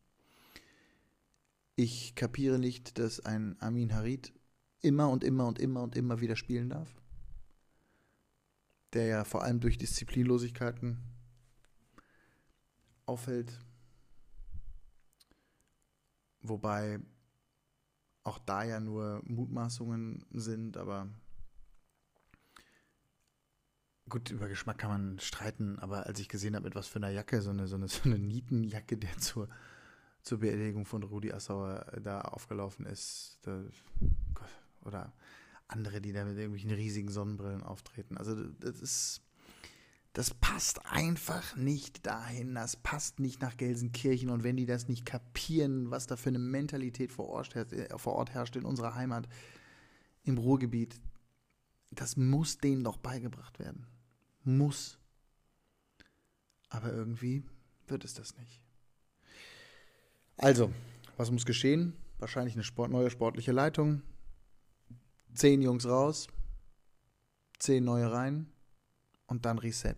Ich 1.76 2.16
kapiere 2.16 2.58
nicht, 2.58 2.98
dass 2.98 3.20
ein 3.20 3.56
Amin 3.62 3.94
Harid 3.94 4.34
immer 4.82 5.10
und 5.10 5.24
immer 5.24 5.48
und 5.48 5.60
immer 5.60 5.84
und 5.84 5.96
immer 5.96 6.20
wieder 6.20 6.36
spielen 6.36 6.70
darf. 6.70 6.90
Der 8.94 9.06
ja 9.06 9.24
vor 9.24 9.44
allem 9.44 9.60
durch 9.60 9.78
Disziplinlosigkeiten 9.78 10.98
auffällt. 13.06 13.60
Wobei 16.42 17.00
auch 18.24 18.40
da 18.40 18.64
ja 18.64 18.80
nur 18.80 19.22
Mutmaßungen 19.26 20.26
sind, 20.32 20.78
aber 20.78 21.10
gut, 24.10 24.32
über 24.32 24.48
Geschmack 24.48 24.78
kann 24.78 24.90
man 24.90 25.20
streiten, 25.20 25.80
aber 25.80 26.06
als 26.06 26.20
ich 26.20 26.30
gesehen 26.30 26.56
habe, 26.56 26.66
mit 26.66 26.76
was 26.76 26.88
für 26.88 26.98
einer 26.98 27.10
Jacke, 27.10 27.42
so 27.42 27.50
eine, 27.50 27.68
so 27.68 27.76
eine, 27.76 27.88
so 27.88 28.02
eine 28.04 28.20
Nietenjacke, 28.20 28.98
der 28.98 29.18
zur 29.18 29.50
zur 30.26 30.40
Beerdigung 30.40 30.86
von 30.86 31.04
Rudi 31.04 31.32
Assauer 31.32 31.86
äh, 31.94 32.02
da 32.02 32.22
aufgelaufen 32.22 32.86
ist. 32.86 33.38
Da, 33.44 33.64
oder 34.82 35.14
andere, 35.68 36.02
die 36.02 36.12
da 36.12 36.26
mit 36.26 36.38
irgendwelchen 36.38 36.72
riesigen 36.72 37.10
Sonnenbrillen 37.10 37.64
auftreten. 37.64 38.18
Also 38.18 38.36
das 38.60 38.80
ist, 38.82 39.22
das 40.14 40.34
passt 40.34 40.86
einfach 40.86 41.56
nicht 41.56 42.06
dahin. 42.06 42.56
Das 42.56 42.76
passt 42.76 43.20
nicht 43.20 43.42
nach 43.42 43.56
Gelsenkirchen. 43.56 44.30
Und 44.30 44.44
wenn 44.44 44.58
die 44.58 44.66
das 44.66 44.88
nicht 44.88 45.06
kapieren, 45.06 45.92
was 45.92 46.08
da 46.08 46.18
für 46.18 46.30
eine 46.30 46.40
Mentalität 46.40 47.12
vor 47.12 47.30
Ort, 47.30 47.56
äh, 47.56 47.98
vor 47.98 48.14
Ort 48.14 48.32
herrscht 48.32 48.56
in 48.56 48.66
unserer 48.66 48.96
Heimat, 48.96 49.28
im 50.24 50.40
Ruhrgebiet, 50.40 51.00
das 51.92 52.18
muss 52.18 52.58
denen 52.58 52.84
doch 52.84 52.98
beigebracht 52.98 53.60
werden. 53.60 53.86
Muss. 54.46 54.98
Aber 56.70 56.92
irgendwie 56.92 57.44
wird 57.88 58.04
es 58.06 58.14
das 58.14 58.38
nicht. 58.38 58.62
Also, 60.38 60.72
was 61.18 61.32
muss 61.32 61.46
geschehen? 61.46 61.96
Wahrscheinlich 62.20 62.56
eine 62.56 62.64
Sport, 62.64 62.92
neue 62.92 63.10
sportliche 63.10 63.52
Leitung. 63.52 64.02
Zehn 65.34 65.62
Jungs 65.62 65.86
raus, 65.86 66.28
zehn 67.60 67.84
neue 67.84 68.10
rein 68.12 68.50
und 69.28 69.46
dann 69.46 69.58
Reset. 69.58 69.98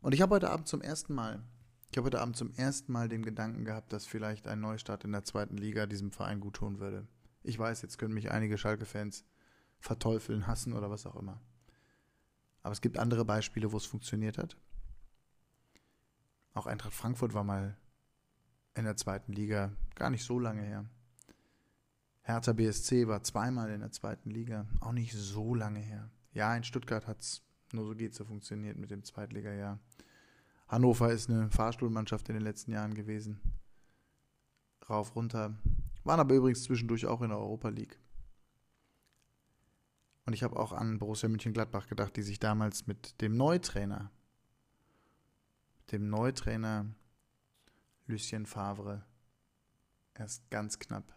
Und 0.00 0.12
ich 0.12 0.20
habe 0.20 0.34
heute 0.34 0.50
Abend 0.50 0.66
zum 0.66 0.82
ersten 0.82 1.14
Mal, 1.14 1.44
ich 1.90 1.96
habe 1.96 2.06
heute 2.06 2.20
Abend 2.20 2.36
zum 2.36 2.52
ersten 2.54 2.90
Mal 2.90 3.08
den 3.08 3.22
Gedanken 3.22 3.64
gehabt, 3.64 3.92
dass 3.92 4.06
vielleicht 4.06 4.48
ein 4.48 4.60
Neustart 4.60 5.04
in 5.04 5.12
der 5.12 5.22
zweiten 5.22 5.56
Liga 5.56 5.86
diesem 5.86 6.10
Verein 6.10 6.40
gut 6.40 6.54
tun 6.54 6.80
würde. 6.80 7.06
Ich 7.44 7.58
weiß, 7.58 7.82
jetzt 7.82 7.98
können 7.98 8.14
mich 8.14 8.30
einige 8.32 8.58
Schalke-Fans 8.58 9.24
verteufeln, 9.78 10.46
hassen 10.46 10.72
oder 10.72 10.90
was 10.90 11.06
auch 11.06 11.16
immer. 11.16 11.40
Aber 12.62 12.72
es 12.72 12.80
gibt 12.80 12.98
andere 12.98 13.24
Beispiele, 13.24 13.72
wo 13.72 13.76
es 13.76 13.86
funktioniert 13.86 14.38
hat. 14.38 14.56
Auch 16.54 16.66
Eintracht 16.66 16.94
Frankfurt 16.94 17.34
war 17.34 17.44
mal 17.44 17.76
in 18.74 18.84
der 18.84 18.96
zweiten 18.96 19.32
Liga, 19.32 19.72
gar 19.94 20.10
nicht 20.10 20.24
so 20.24 20.38
lange 20.38 20.62
her. 20.62 20.86
Hertha 22.22 22.52
BSC 22.52 23.08
war 23.08 23.22
zweimal 23.22 23.70
in 23.70 23.80
der 23.80 23.90
zweiten 23.90 24.30
Liga, 24.30 24.66
auch 24.80 24.92
nicht 24.92 25.12
so 25.12 25.54
lange 25.54 25.80
her. 25.80 26.10
Ja, 26.32 26.54
in 26.56 26.62
Stuttgart 26.62 27.06
hat 27.06 27.20
es 27.20 27.42
nur 27.72 27.86
so 27.86 27.94
geht 27.94 28.14
so 28.14 28.24
funktioniert 28.24 28.76
mit 28.76 28.90
dem 28.90 29.02
Zweitliga-Jahr. 29.02 29.78
Hannover 30.68 31.10
ist 31.10 31.30
eine 31.30 31.50
Fahrstuhlmannschaft 31.50 32.28
in 32.28 32.34
den 32.34 32.44
letzten 32.44 32.72
Jahren 32.72 32.94
gewesen. 32.94 33.40
Rauf, 34.88 35.14
runter. 35.16 35.54
Waren 36.04 36.20
aber 36.20 36.34
übrigens 36.34 36.64
zwischendurch 36.64 37.06
auch 37.06 37.22
in 37.22 37.30
der 37.30 37.38
Europa 37.38 37.68
League. 37.68 37.98
Und 40.24 40.34
ich 40.34 40.42
habe 40.42 40.56
auch 40.56 40.72
an 40.72 40.98
Borussia 40.98 41.28
München-Gladbach 41.28 41.88
gedacht, 41.88 42.16
die 42.16 42.22
sich 42.22 42.38
damals 42.38 42.86
mit 42.86 43.20
dem 43.20 43.36
Neutrainer, 43.36 44.10
dem 45.90 46.08
Neutrainer 46.08 46.86
Lucien 48.06 48.46
Favre 48.46 49.04
erst 50.14 50.48
ganz 50.50 50.78
knapp 50.78 51.12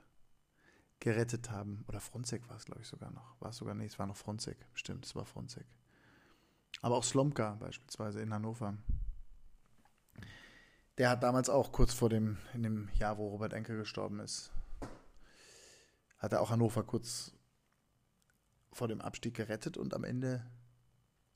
gerettet 0.99 1.51
haben. 1.51 1.83
Oder 1.87 1.99
Fronzek 1.99 2.47
war 2.49 2.55
es, 2.55 2.65
glaube 2.65 2.81
ich, 2.81 2.87
sogar 2.87 3.11
noch. 3.11 3.39
War 3.39 3.49
es 3.49 3.57
sogar 3.57 3.75
nicht, 3.75 3.93
es 3.93 3.99
war 3.99 4.07
noch 4.07 4.17
Fronzek. 4.17 4.57
Stimmt, 4.73 5.05
es 5.05 5.15
war 5.15 5.25
Fronzek. 5.25 5.67
Aber 6.81 6.95
auch 6.95 7.03
Slomka 7.03 7.55
beispielsweise 7.55 8.21
in 8.21 8.33
Hannover. 8.33 8.77
Der 10.97 11.09
hat 11.09 11.23
damals 11.23 11.49
auch 11.49 11.71
kurz 11.71 11.93
vor 11.93 12.09
dem, 12.09 12.37
in 12.53 12.63
dem 12.63 12.89
Jahr, 12.95 13.17
wo 13.17 13.27
Robert 13.27 13.53
Enke 13.53 13.77
gestorben 13.77 14.19
ist, 14.19 14.51
hat 16.17 16.33
er 16.33 16.41
auch 16.41 16.49
Hannover 16.49 16.83
kurz 16.83 17.34
vor 18.75 18.89
dem 18.89 18.99
Abstieg 18.99 19.33
gerettet 19.35 19.77
und 19.77 19.93
am 19.93 20.03
Ende 20.03 20.45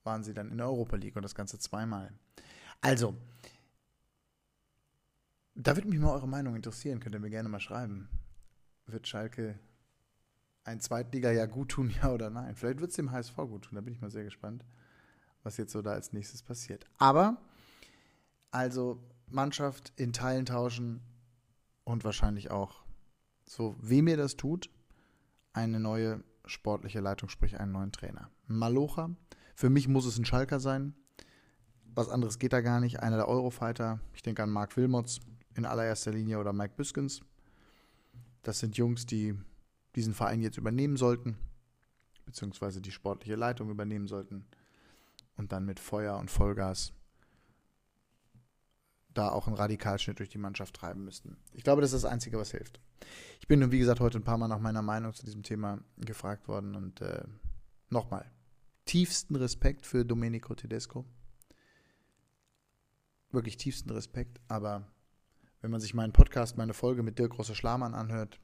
waren 0.03 0.23
sie 0.23 0.33
dann 0.33 0.51
in 0.51 0.57
der 0.57 0.67
Europa 0.67 0.97
League 0.97 1.15
und 1.15 1.23
das 1.23 1.35
Ganze 1.35 1.57
zweimal. 1.57 2.11
Also, 2.81 3.15
da 5.55 5.75
würde 5.77 5.87
mich 5.87 5.99
mal 5.99 6.11
eure 6.11 6.27
Meinung 6.27 6.55
interessieren, 6.57 6.99
könnt 6.99 7.15
ihr 7.15 7.19
mir 7.19 7.29
gerne 7.29 7.47
mal 7.47 7.61
schreiben. 7.61 8.09
Wird 8.87 9.07
Schalke 9.07 9.57
ein 10.65 10.81
Zweitliga-Jahr 10.81 11.47
gut 11.47 11.69
tun, 11.69 11.89
ja 12.01 12.11
oder 12.11 12.29
nein? 12.29 12.55
Vielleicht 12.55 12.81
wird 12.81 12.89
es 12.89 12.97
dem 12.97 13.11
HSV 13.11 13.35
gut 13.37 13.63
tun, 13.63 13.75
da 13.75 13.81
bin 13.81 13.93
ich 13.93 14.01
mal 14.01 14.11
sehr 14.11 14.25
gespannt, 14.25 14.65
was 15.41 15.55
jetzt 15.55 15.71
so 15.71 15.81
da 15.81 15.91
als 15.91 16.11
nächstes 16.11 16.43
passiert. 16.43 16.85
Aber, 16.97 17.37
also 18.51 19.01
Mannschaft 19.27 19.93
in 19.95 20.11
Teilen 20.11 20.45
tauschen 20.45 20.99
und 21.85 22.03
wahrscheinlich 22.03 22.51
auch, 22.51 22.83
so 23.45 23.77
wem 23.79 24.09
ihr 24.09 24.17
das 24.17 24.35
tut, 24.35 24.69
eine 25.53 25.79
neue 25.79 26.21
sportliche 26.49 26.99
Leitung, 26.99 27.29
sprich 27.29 27.59
einen 27.59 27.71
neuen 27.71 27.91
Trainer. 27.91 28.29
Malocha, 28.47 29.11
für 29.55 29.69
mich 29.69 29.87
muss 29.87 30.05
es 30.05 30.17
ein 30.17 30.25
Schalker 30.25 30.59
sein. 30.59 30.93
Was 31.95 32.09
anderes 32.09 32.39
geht 32.39 32.53
da 32.53 32.61
gar 32.61 32.79
nicht. 32.79 33.01
Einer 33.01 33.17
der 33.17 33.27
Eurofighter, 33.27 33.99
ich 34.13 34.21
denke 34.21 34.43
an 34.43 34.49
Marc 34.49 34.77
Wilmots, 34.77 35.19
in 35.55 35.65
allererster 35.65 36.11
Linie 36.11 36.39
oder 36.39 36.53
Mike 36.53 36.75
Biskins. 36.77 37.21
Das 38.43 38.59
sind 38.59 38.77
Jungs, 38.77 39.05
die 39.05 39.37
diesen 39.95 40.13
Verein 40.13 40.41
jetzt 40.41 40.57
übernehmen 40.57 40.97
sollten, 40.97 41.37
beziehungsweise 42.25 42.81
die 42.81 42.91
sportliche 42.91 43.35
Leitung 43.35 43.69
übernehmen 43.69 44.07
sollten 44.07 44.45
und 45.35 45.51
dann 45.51 45.65
mit 45.65 45.79
Feuer 45.79 46.17
und 46.17 46.31
Vollgas 46.31 46.93
da 49.19 49.29
auch 49.29 49.47
einen 49.47 49.55
Radikalschnitt 49.55 50.19
durch 50.19 50.29
die 50.29 50.37
Mannschaft 50.37 50.75
treiben 50.75 51.03
müssten. 51.03 51.37
Ich 51.53 51.63
glaube, 51.63 51.81
das 51.81 51.93
ist 51.93 52.03
das 52.03 52.11
Einzige, 52.11 52.37
was 52.37 52.51
hilft. 52.51 52.79
Ich 53.39 53.47
bin, 53.47 53.71
wie 53.71 53.79
gesagt, 53.79 53.99
heute 53.99 54.17
ein 54.17 54.23
paar 54.23 54.37
Mal 54.37 54.47
nach 54.47 54.59
meiner 54.59 54.81
Meinung 54.81 55.13
zu 55.13 55.25
diesem 55.25 55.43
Thema 55.43 55.79
gefragt 55.97 56.47
worden 56.47 56.75
und 56.75 57.01
äh, 57.01 57.23
nochmal, 57.89 58.31
tiefsten 58.85 59.35
Respekt 59.35 59.85
für 59.85 60.05
Domenico 60.05 60.55
Tedesco. 60.55 61.05
wirklich 63.31 63.57
tiefsten 63.57 63.89
Respekt. 63.91 64.39
Aber 64.47 64.87
wenn 65.61 65.71
man 65.71 65.81
sich 65.81 65.93
meinen 65.93 66.13
Podcast, 66.13 66.57
meine 66.57 66.73
Folge 66.73 67.03
mit 67.03 67.19
Dirk 67.19 67.33
Großer 67.33 67.55
Schlamann 67.55 67.93
anhört, 67.93 68.39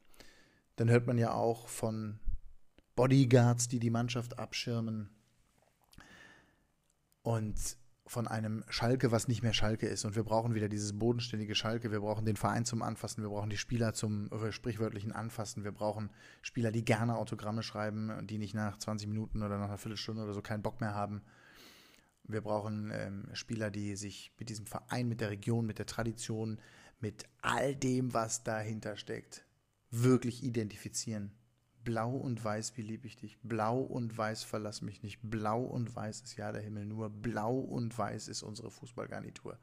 dann 0.75 0.89
hört 0.89 1.07
man 1.07 1.17
ja 1.17 1.33
auch 1.33 1.67
von 1.67 2.19
Bodyguards, 2.95 3.67
die 3.67 3.79
die 3.79 3.89
Mannschaft 3.89 4.37
abschirmen 4.37 5.09
und 7.23 7.77
von 8.07 8.27
einem 8.27 8.63
Schalke, 8.69 9.11
was 9.11 9.27
nicht 9.27 9.41
mehr 9.41 9.53
Schalke 9.53 9.87
ist. 9.87 10.05
Und 10.05 10.15
wir 10.15 10.23
brauchen 10.23 10.53
wieder 10.53 10.69
dieses 10.69 10.97
bodenständige 10.97 11.55
Schalke. 11.55 11.91
Wir 11.91 12.01
brauchen 12.01 12.25
den 12.25 12.35
Verein 12.35 12.63
zum 12.63 12.83
Anfassen. 12.83 13.23
Wir 13.23 13.29
brauchen 13.29 13.49
die 13.49 13.57
Spieler 13.57 13.93
zum 13.93 14.31
äh, 14.31 14.51
sprichwörtlichen 14.51 15.11
Anfassen. 15.11 15.63
Wir 15.63 15.71
brauchen 15.71 16.11
Spieler, 16.43 16.71
die 16.71 16.85
gerne 16.85 17.17
Autogramme 17.17 17.63
schreiben 17.63 18.11
und 18.11 18.29
die 18.29 18.37
nicht 18.37 18.53
nach 18.53 18.77
20 18.77 19.07
Minuten 19.07 19.41
oder 19.41 19.57
nach 19.57 19.69
einer 19.69 19.77
Viertelstunde 19.77 20.23
oder 20.23 20.33
so 20.33 20.41
keinen 20.41 20.61
Bock 20.61 20.81
mehr 20.81 20.93
haben. 20.93 21.23
Wir 22.27 22.41
brauchen 22.41 22.91
ähm, 22.93 23.27
Spieler, 23.33 23.71
die 23.71 23.95
sich 23.95 24.31
mit 24.37 24.49
diesem 24.49 24.67
Verein, 24.67 25.07
mit 25.07 25.21
der 25.21 25.31
Region, 25.31 25.65
mit 25.65 25.79
der 25.79 25.85
Tradition, 25.85 26.59
mit 26.99 27.25
all 27.41 27.75
dem, 27.75 28.13
was 28.13 28.43
dahinter 28.43 28.97
steckt, 28.97 29.45
wirklich 29.89 30.43
identifizieren. 30.43 31.31
Blau 31.85 32.11
und 32.11 32.43
weiß, 32.43 32.75
wie 32.75 32.81
lieb 32.81 33.05
ich 33.05 33.15
dich. 33.15 33.37
Blau 33.41 33.79
und 33.79 34.17
weiß, 34.17 34.43
verlass 34.43 34.81
mich 34.81 35.03
nicht. 35.03 35.19
Blau 35.21 35.61
und 35.63 35.95
weiß 35.95 36.21
ist 36.21 36.35
ja 36.35 36.51
der 36.51 36.61
Himmel 36.61 36.85
nur. 36.85 37.09
Blau 37.09 37.57
und 37.57 37.97
weiß 37.97 38.27
ist 38.27 38.43
unsere 38.43 38.69
Fußballgarnitur. 38.69 39.57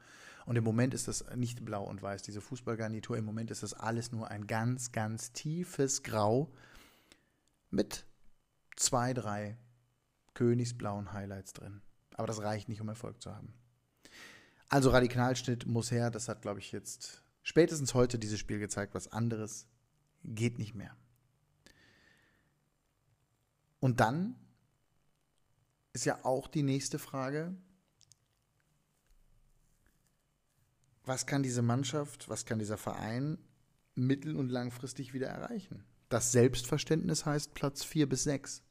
Und 0.47 0.57
im 0.57 0.65
Moment 0.65 0.95
ist 0.95 1.09
das 1.09 1.25
nicht 1.37 1.65
blau 1.65 1.85
und 1.85 2.03
weiß, 2.03 2.23
diese 2.23 2.41
Fußballgarnitur. 2.41 3.17
Im 3.17 3.25
Moment 3.25 3.51
ist 3.51 3.63
das 3.63 3.75
alles 3.75 4.13
nur 4.13 4.29
ein 4.29 4.47
ganz, 4.47 4.93
ganz 4.93 5.33
tiefes 5.33 6.03
Grau 6.03 6.51
mit 7.71 8.07
zwei, 8.77 9.15
drei 9.15 9.59
königsblauen 10.35 11.13
Highlights 11.13 11.53
drin. 11.53 11.83
Aber 12.15 12.27
das 12.27 12.43
reicht 12.43 12.69
nicht, 12.69 12.81
um 12.81 12.89
Erfolg 12.89 13.21
zu 13.23 13.35
haben. 13.35 13.55
Also 14.69 14.91
Radikalschnitt 14.91 15.67
muss 15.67 15.91
her. 15.91 16.11
Das 16.11 16.29
hat, 16.29 16.43
glaube 16.43 16.61
ich, 16.61 16.73
jetzt 16.73 17.23
spätestens 17.43 17.95
heute 17.95 18.19
dieses 18.19 18.39
Spiel 18.39 18.59
gezeigt. 18.59 18.95
Was 18.95 19.13
anderes 19.13 19.69
geht 20.25 20.59
nicht 20.59 20.75
mehr. 20.75 20.97
Und 23.83 23.99
dann 23.99 24.37
ist 25.93 26.05
ja 26.05 26.25
auch 26.25 26.47
die 26.47 26.63
nächste 26.63 27.01
Frage, 27.01 27.53
was 31.05 31.27
kann 31.27 31.43
diese 31.43 31.63
Mannschaft, 31.63 32.29
was 32.29 32.47
kann 32.47 32.61
dieser 32.61 32.79
Verein 32.79 33.39
mittel- 33.97 34.37
und 34.37 34.51
langfristig 34.51 35.15
wieder 35.15 35.27
erreichen? 35.27 35.83
Das 36.11 36.31
Selbstverständnis 36.31 37.27
heißt 37.27 37.55
Platz 37.55 37.83
4 37.83 38.09
bis 38.09 38.23
6 38.23 38.63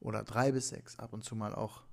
oder 0.00 0.24
3 0.24 0.52
bis 0.52 0.70
6, 0.70 0.98
ab 0.98 1.12
und 1.12 1.22
zu 1.22 1.36
mal 1.36 1.54
auch 1.54 1.84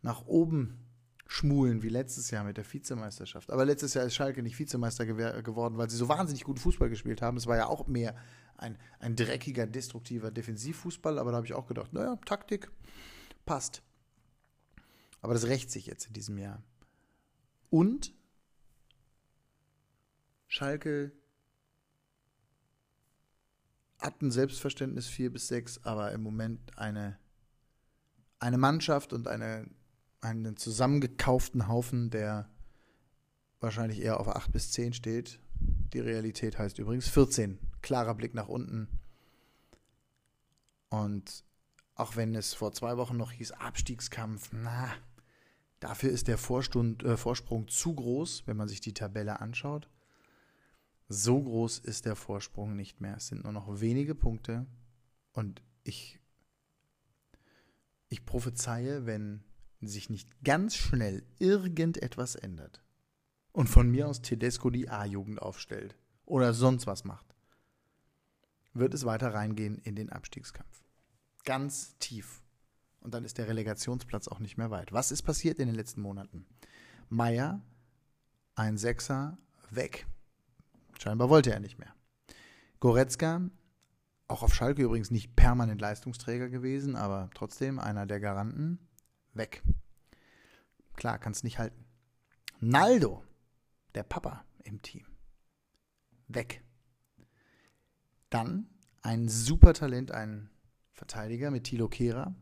nach 0.00 0.24
oben 0.24 0.78
schmulen 1.26 1.82
wie 1.82 1.90
letztes 1.90 2.30
Jahr 2.30 2.44
mit 2.44 2.56
der 2.56 2.72
Vizemeisterschaft. 2.72 3.50
Aber 3.50 3.66
letztes 3.66 3.92
Jahr 3.92 4.06
ist 4.06 4.14
Schalke 4.14 4.42
nicht 4.42 4.58
Vizemeister 4.58 5.04
geworden, 5.04 5.76
weil 5.76 5.90
sie 5.90 5.98
so 5.98 6.08
wahnsinnig 6.08 6.44
gut 6.44 6.58
Fußball 6.58 6.88
gespielt 6.88 7.20
haben. 7.20 7.36
Es 7.36 7.46
war 7.46 7.58
ja 7.58 7.66
auch 7.66 7.86
mehr 7.86 8.16
ein, 8.62 8.78
ein 8.98 9.16
dreckiger, 9.16 9.66
destruktiver 9.66 10.30
Defensivfußball, 10.30 11.18
aber 11.18 11.32
da 11.32 11.36
habe 11.36 11.46
ich 11.46 11.54
auch 11.54 11.66
gedacht, 11.66 11.92
naja, 11.92 12.16
Taktik 12.24 12.70
passt. 13.44 13.82
Aber 15.20 15.34
das 15.34 15.46
rächt 15.46 15.70
sich 15.70 15.86
jetzt 15.86 16.06
in 16.06 16.14
diesem 16.14 16.38
Jahr. 16.38 16.62
Und 17.70 18.14
Schalke 20.48 21.12
hat 23.98 24.20
ein 24.20 24.30
Selbstverständnis 24.30 25.06
4 25.06 25.32
bis 25.32 25.48
6, 25.48 25.84
aber 25.84 26.12
im 26.12 26.22
Moment 26.22 26.76
eine, 26.76 27.18
eine 28.40 28.58
Mannschaft 28.58 29.12
und 29.12 29.28
eine 29.28 29.68
einen 30.22 30.56
zusammengekauften 30.56 31.68
Haufen, 31.68 32.10
der 32.10 32.48
wahrscheinlich 33.60 34.00
eher 34.00 34.20
auf 34.20 34.28
8 34.28 34.52
bis 34.52 34.70
10 34.72 34.94
steht. 34.94 35.40
Die 35.92 36.00
Realität 36.00 36.58
heißt 36.58 36.78
übrigens 36.78 37.08
14. 37.08 37.58
Klarer 37.82 38.14
Blick 38.14 38.34
nach 38.34 38.48
unten. 38.48 38.88
Und 40.88 41.44
auch 41.94 42.16
wenn 42.16 42.34
es 42.34 42.54
vor 42.54 42.72
zwei 42.72 42.96
Wochen 42.96 43.16
noch 43.16 43.32
hieß 43.32 43.52
Abstiegskampf, 43.52 44.50
na, 44.52 44.92
dafür 45.80 46.10
ist 46.10 46.28
der 46.28 46.38
Vorstund, 46.38 47.02
äh, 47.02 47.16
Vorsprung 47.16 47.68
zu 47.68 47.94
groß, 47.94 48.46
wenn 48.46 48.56
man 48.56 48.68
sich 48.68 48.80
die 48.80 48.94
Tabelle 48.94 49.40
anschaut. 49.40 49.88
So 51.08 51.42
groß 51.42 51.78
ist 51.78 52.06
der 52.06 52.16
Vorsprung 52.16 52.74
nicht 52.76 53.00
mehr. 53.00 53.16
Es 53.16 53.28
sind 53.28 53.44
nur 53.44 53.52
noch 53.52 53.80
wenige 53.80 54.14
Punkte. 54.14 54.66
Und 55.32 55.62
ich, 55.84 56.18
ich 58.08 58.24
prophezeie, 58.24 59.04
wenn 59.04 59.42
sich 59.80 60.10
nicht 60.10 60.44
ganz 60.44 60.76
schnell 60.76 61.24
irgendetwas 61.38 62.34
ändert 62.34 62.82
und 63.52 63.68
von 63.68 63.90
mir 63.90 64.08
aus 64.08 64.22
Tedesco 64.22 64.70
die 64.70 64.88
A-Jugend 64.88 65.40
aufstellt 65.42 65.96
oder 66.24 66.54
sonst 66.54 66.86
was 66.86 67.04
macht, 67.04 67.31
wird 68.74 68.94
es 68.94 69.04
weiter 69.04 69.34
reingehen 69.34 69.78
in 69.78 69.96
den 69.96 70.10
Abstiegskampf. 70.10 70.82
Ganz 71.44 71.96
tief. 71.98 72.42
Und 73.00 73.14
dann 73.14 73.24
ist 73.24 73.38
der 73.38 73.48
Relegationsplatz 73.48 74.28
auch 74.28 74.38
nicht 74.38 74.56
mehr 74.56 74.70
weit. 74.70 74.92
Was 74.92 75.10
ist 75.10 75.22
passiert 75.22 75.58
in 75.58 75.66
den 75.66 75.74
letzten 75.74 76.00
Monaten? 76.00 76.46
Meier, 77.08 77.60
ein 78.54 78.78
Sechser, 78.78 79.38
weg. 79.70 80.06
Scheinbar 80.98 81.28
wollte 81.28 81.52
er 81.52 81.60
nicht 81.60 81.78
mehr. 81.78 81.94
Goretzka, 82.78 83.50
auch 84.28 84.42
auf 84.42 84.54
Schalke 84.54 84.82
übrigens 84.82 85.10
nicht 85.10 85.34
permanent 85.36 85.80
Leistungsträger 85.80 86.48
gewesen, 86.48 86.96
aber 86.96 87.28
trotzdem 87.34 87.78
einer 87.78 88.06
der 88.06 88.20
Garanten, 88.20 88.78
weg. 89.34 89.62
Klar, 90.94 91.18
kannst 91.18 91.44
nicht 91.44 91.58
halten. 91.58 91.84
Naldo, 92.60 93.24
der 93.94 94.04
Papa 94.04 94.44
im 94.62 94.80
Team, 94.82 95.04
weg. 96.28 96.62
Dann 98.32 98.66
ein 99.02 99.28
super 99.28 99.74
Talent, 99.74 100.10
ein 100.10 100.48
Verteidiger 100.94 101.50
mit 101.50 101.64
Thilo 101.64 101.88
Kehrer, 101.88 102.34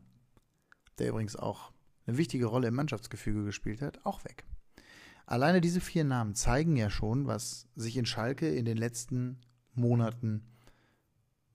der 0.99 1.09
übrigens 1.09 1.35
auch 1.35 1.73
eine 2.05 2.17
wichtige 2.17 2.45
Rolle 2.45 2.69
im 2.69 2.75
Mannschaftsgefüge 2.75 3.43
gespielt 3.43 3.81
hat, 3.81 3.99
auch 4.05 4.23
weg. 4.23 4.45
Alleine 5.25 5.59
diese 5.59 5.81
vier 5.81 6.05
Namen 6.05 6.33
zeigen 6.33 6.77
ja 6.77 6.89
schon, 6.89 7.27
was 7.27 7.67
sich 7.75 7.97
in 7.97 8.05
Schalke 8.05 8.47
in 8.47 8.63
den 8.63 8.77
letzten 8.77 9.41
Monaten 9.73 10.45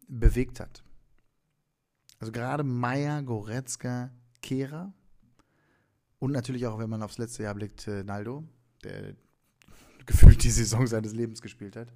bewegt 0.07 0.61
hat. 0.61 0.85
Also 2.19 2.31
gerade 2.31 2.63
Meier, 2.63 3.23
Goretzka, 3.23 4.11
Kehrer 4.43 4.93
und 6.19 6.33
natürlich 6.33 6.67
auch, 6.67 6.79
wenn 6.79 6.91
man 6.91 7.03
aufs 7.03 7.17
letzte 7.17 7.45
Jahr 7.45 7.55
blickt, 7.55 7.89
äh, 7.89 8.05
Naldo, 8.05 8.45
der 8.85 9.15
gefühlt 10.05 10.45
die 10.45 10.51
Saison 10.51 10.87
seines 10.87 11.15
Lebens 11.15 11.41
gespielt 11.41 11.75
hat. 11.75 11.91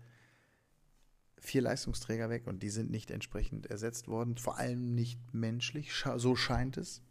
Vier 1.41 1.63
Leistungsträger 1.63 2.29
weg 2.29 2.47
und 2.47 2.63
die 2.63 2.71
sind 2.71 2.91
nicht 2.91 3.11
entsprechend 3.11 3.67
ersetzt 3.67 4.09
worden, 4.09 4.37
vor 4.37 4.59
allem 4.59 4.95
nicht 4.95 5.19
menschlich, 5.33 5.93
so 6.17 6.37
scheint 6.37 6.77
es. 6.77 7.03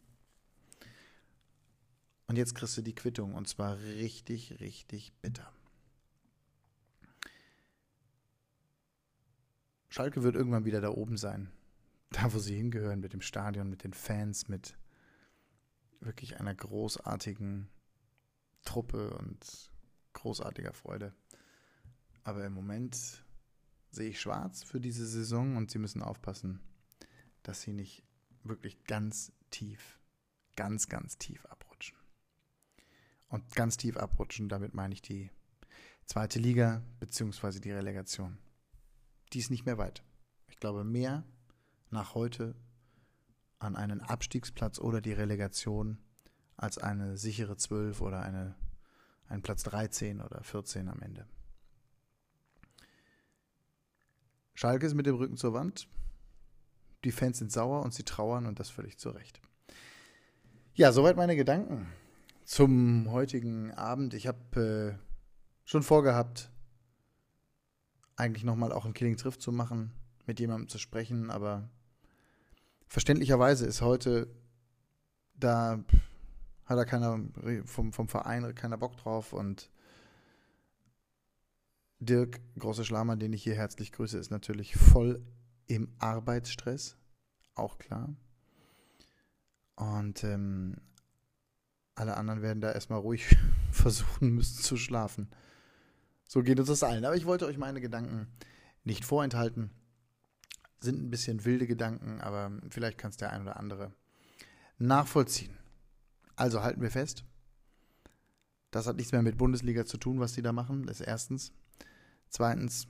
Und 2.27 2.37
jetzt 2.37 2.53
kriegst 2.53 2.77
du 2.77 2.83
die 2.83 2.93
Quittung 2.93 3.33
und 3.33 3.47
zwar 3.47 3.79
richtig, 3.79 4.59
richtig 4.59 5.13
bitter. 5.21 5.51
Schalke 9.89 10.21
wird 10.21 10.35
irgendwann 10.35 10.65
wieder 10.65 10.79
da 10.79 10.89
oben 10.89 11.17
sein. 11.17 11.51
Da, 12.11 12.33
wo 12.33 12.39
sie 12.39 12.55
hingehören, 12.55 13.01
mit 13.01 13.13
dem 13.13 13.21
Stadion, 13.21 13.69
mit 13.69 13.83
den 13.83 13.93
Fans, 13.93 14.47
mit 14.47 14.75
wirklich 15.99 16.39
einer 16.39 16.55
großartigen 16.55 17.69
Truppe 18.65 19.11
und 19.11 19.71
großartiger 20.13 20.73
Freude. 20.73 21.13
Aber 22.23 22.43
im 22.45 22.53
Moment 22.53 23.23
sehe 23.91 24.09
ich 24.09 24.21
schwarz 24.21 24.63
für 24.63 24.79
diese 24.79 25.05
Saison 25.05 25.57
und 25.57 25.71
sie 25.71 25.79
müssen 25.79 26.01
aufpassen, 26.01 26.59
dass 27.43 27.61
sie 27.61 27.73
nicht 27.73 28.03
wirklich 28.43 28.83
ganz 28.83 29.31
tief, 29.49 29.99
ganz, 30.55 30.87
ganz 30.87 31.17
tief 31.17 31.45
abrutschen. 31.47 31.97
Und 33.27 33.55
ganz 33.55 33.77
tief 33.77 33.97
abrutschen, 33.97 34.49
damit 34.49 34.73
meine 34.73 34.93
ich 34.93 35.01
die 35.01 35.29
zweite 36.05 36.39
Liga 36.39 36.81
beziehungsweise 36.99 37.61
die 37.61 37.71
Relegation. 37.71 38.39
Die 39.33 39.39
ist 39.39 39.51
nicht 39.51 39.65
mehr 39.65 39.77
weit. 39.77 40.03
Ich 40.47 40.57
glaube, 40.57 40.83
mehr 40.83 41.23
nach 41.91 42.15
heute 42.15 42.55
an 43.59 43.75
einen 43.75 44.01
Abstiegsplatz 44.01 44.79
oder 44.79 45.01
die 45.01 45.13
Relegation 45.13 45.99
als 46.55 46.77
eine 46.77 47.17
sichere 47.17 47.57
12 47.57 48.01
oder 48.01 48.21
eine, 48.21 48.55
ein 49.27 49.41
Platz 49.41 49.63
13 49.63 50.21
oder 50.21 50.43
14 50.43 50.89
am 50.89 51.01
Ende. 51.01 51.27
Schalke 54.59 54.85
ist 54.85 54.93
mit 54.93 55.05
dem 55.05 55.15
Rücken 55.15 55.37
zur 55.37 55.53
Wand. 55.53 55.87
Die 57.05 57.13
Fans 57.13 57.37
sind 57.37 57.49
sauer 57.49 57.81
und 57.81 57.93
sie 57.93 58.03
trauern 58.03 58.45
und 58.45 58.59
das 58.59 58.69
völlig 58.69 58.97
zu 58.97 59.09
Recht. 59.09 59.39
Ja, 60.73 60.91
soweit 60.91 61.15
meine 61.15 61.37
Gedanken 61.37 61.87
zum 62.43 63.09
heutigen 63.09 63.71
Abend. 63.71 64.13
Ich 64.13 64.27
habe 64.27 64.97
äh, 64.99 65.01
schon 65.63 65.81
vorgehabt, 65.81 66.51
eigentlich 68.17 68.43
nochmal 68.43 68.73
auch 68.73 68.83
ein 68.83 68.93
Killing 68.93 69.15
Triff 69.15 69.39
zu 69.39 69.53
machen, 69.53 69.93
mit 70.25 70.41
jemandem 70.41 70.67
zu 70.67 70.77
sprechen, 70.77 71.31
aber 71.31 71.69
verständlicherweise 72.85 73.65
ist 73.65 73.81
heute 73.81 74.27
da 75.35 75.81
hat 76.65 76.77
da 76.77 76.83
keiner 76.83 77.17
vom, 77.63 77.93
vom 77.93 78.09
Verein 78.09 78.53
keiner 78.55 78.77
Bock 78.77 78.97
drauf 78.97 79.31
und 79.31 79.69
Dirk, 81.99 82.39
großer 82.57 82.85
Schlammer, 82.85 83.17
den 83.17 83.33
ich 83.33 83.43
hier 83.43 83.55
herzlich 83.55 83.91
grüße, 83.91 84.17
ist 84.17 84.31
natürlich 84.31 84.75
voll 84.75 85.21
im 85.67 85.93
Arbeitsstress. 85.99 86.95
Auch 87.55 87.77
klar. 87.77 88.15
Und 89.75 90.23
ähm, 90.23 90.77
alle 91.95 92.15
anderen 92.15 92.41
werden 92.41 92.61
da 92.61 92.71
erstmal 92.71 92.99
ruhig 92.99 93.37
versuchen 93.71 94.33
müssen 94.35 94.63
zu 94.63 94.77
schlafen. 94.77 95.29
So 96.25 96.41
geht 96.41 96.59
uns 96.59 96.69
das 96.69 96.83
allen. 96.83 97.03
Aber 97.03 97.15
ich 97.15 97.25
wollte 97.25 97.45
euch 97.45 97.57
meine 97.57 97.81
Gedanken 97.81 98.27
nicht 98.83 99.03
vorenthalten. 99.03 99.71
Sind 100.79 101.01
ein 101.01 101.09
bisschen 101.09 101.43
wilde 101.43 101.67
Gedanken, 101.67 102.21
aber 102.21 102.51
vielleicht 102.69 102.97
kann 102.97 103.09
es 103.09 103.17
der 103.17 103.33
ein 103.33 103.41
oder 103.41 103.57
andere 103.57 103.91
nachvollziehen. 104.77 105.57
Also 106.37 106.63
halten 106.63 106.81
wir 106.81 106.91
fest. 106.91 107.25
Das 108.71 108.87
hat 108.87 108.95
nichts 108.95 109.11
mehr 109.11 109.21
mit 109.21 109.37
Bundesliga 109.37 109.85
zu 109.85 109.97
tun, 109.97 110.21
was 110.21 110.33
die 110.33 110.41
da 110.41 110.53
machen. 110.53 110.85
Das 110.85 111.01
ist 111.01 111.07
erstens. 111.07 111.51
Zweitens, 112.29 112.87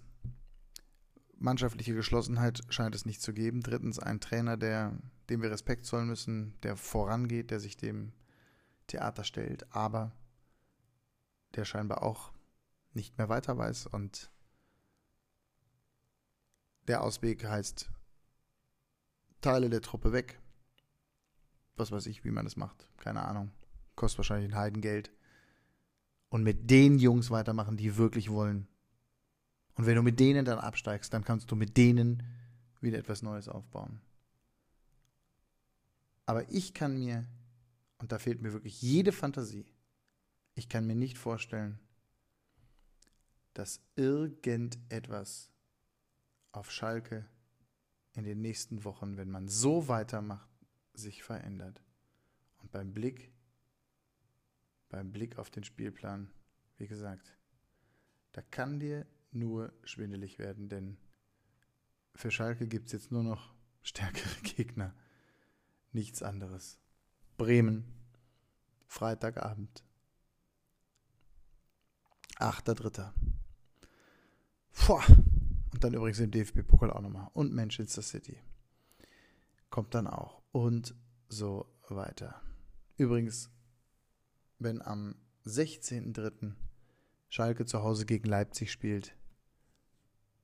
mannschaftliche 1.37 1.95
Geschlossenheit 1.95 2.61
scheint 2.69 2.95
es 2.95 3.05
nicht 3.05 3.21
zu 3.21 3.33
geben. 3.33 3.61
Drittens, 3.61 3.99
ein 3.99 4.19
Trainer, 4.19 4.57
der, 4.57 4.97
dem 5.29 5.41
wir 5.41 5.51
Respekt 5.51 5.85
zollen 5.85 6.07
müssen, 6.07 6.59
der 6.61 6.75
vorangeht, 6.75 7.51
der 7.51 7.59
sich 7.59 7.77
dem 7.77 8.11
Theater 8.87 9.23
stellt, 9.23 9.73
aber 9.73 10.11
der 11.55 11.65
scheinbar 11.65 12.03
auch 12.03 12.31
nicht 12.93 13.17
mehr 13.17 13.29
weiter 13.29 13.57
weiß 13.57 13.87
und 13.87 14.31
der 16.87 17.03
Ausweg 17.03 17.45
heißt 17.45 17.89
Teile 19.41 19.69
der 19.69 19.81
Truppe 19.81 20.11
weg. 20.11 20.41
Was 21.75 21.91
weiß 21.91 22.07
ich, 22.07 22.25
wie 22.25 22.31
man 22.31 22.45
das 22.45 22.57
macht. 22.57 22.89
Keine 22.97 23.23
Ahnung. 23.23 23.51
Kostet 23.95 24.17
wahrscheinlich 24.19 24.51
ein 24.51 24.57
Heidengeld. 24.57 25.11
Und 26.29 26.43
mit 26.43 26.69
den 26.69 26.99
Jungs 26.99 27.31
weitermachen, 27.31 27.77
die 27.77 27.95
wirklich 27.95 28.29
wollen. 28.31 28.67
Und 29.79 29.85
wenn 29.85 29.95
du 29.95 30.03
mit 30.03 30.19
denen 30.19 30.43
dann 30.43 30.59
absteigst, 30.59 31.13
dann 31.13 31.23
kannst 31.23 31.49
du 31.49 31.55
mit 31.55 31.77
denen 31.77 32.21
wieder 32.81 32.97
etwas 32.97 33.21
Neues 33.21 33.47
aufbauen. 33.47 34.01
Aber 36.25 36.51
ich 36.51 36.73
kann 36.73 36.99
mir, 36.99 37.25
und 37.97 38.11
da 38.11 38.19
fehlt 38.19 38.41
mir 38.41 38.51
wirklich 38.51 38.81
jede 38.81 39.13
Fantasie, 39.13 39.65
ich 40.55 40.67
kann 40.67 40.85
mir 40.85 40.95
nicht 40.95 41.17
vorstellen, 41.17 41.79
dass 43.53 43.79
irgendetwas 43.95 45.49
auf 46.51 46.71
Schalke 46.71 47.25
in 48.15 48.25
den 48.25 48.41
nächsten 48.41 48.83
Wochen, 48.83 49.15
wenn 49.15 49.31
man 49.31 49.47
so 49.47 49.87
weitermacht, 49.87 50.49
sich 50.93 51.23
verändert. 51.23 51.81
Und 52.57 52.69
beim 52.71 52.93
Blick, 52.93 53.31
beim 54.89 55.13
Blick 55.13 55.37
auf 55.37 55.49
den 55.49 55.63
Spielplan, 55.63 56.29
wie 56.75 56.87
gesagt, 56.87 57.33
da 58.33 58.41
kann 58.41 58.81
dir 58.81 59.07
nur 59.31 59.73
schwindelig 59.83 60.39
werden, 60.39 60.69
denn 60.69 60.97
für 62.15 62.31
Schalke 62.31 62.67
gibt 62.67 62.87
es 62.87 62.93
jetzt 62.93 63.11
nur 63.11 63.23
noch 63.23 63.53
stärkere 63.81 64.41
Gegner. 64.43 64.93
Nichts 65.91 66.21
anderes. 66.21 66.79
Bremen, 67.37 67.85
Freitagabend. 68.87 69.83
8.3. 72.37 73.11
Boah. 74.87 75.03
Und 75.71 75.83
dann 75.83 75.93
übrigens 75.93 76.19
im 76.19 76.31
DFB-Pokal 76.31 76.91
auch 76.91 77.01
nochmal. 77.01 77.29
Und 77.33 77.53
Manchester 77.53 78.01
City. 78.01 78.37
Kommt 79.69 79.93
dann 79.93 80.07
auch. 80.07 80.41
Und 80.51 80.95
so 81.27 81.71
weiter. 81.89 82.41
Übrigens, 82.97 83.49
wenn 84.57 84.81
am 84.81 85.15
16.3. 85.45 86.53
Schalke 87.29 87.65
zu 87.65 87.83
Hause 87.83 88.05
gegen 88.05 88.27
Leipzig 88.27 88.71
spielt, 88.71 89.15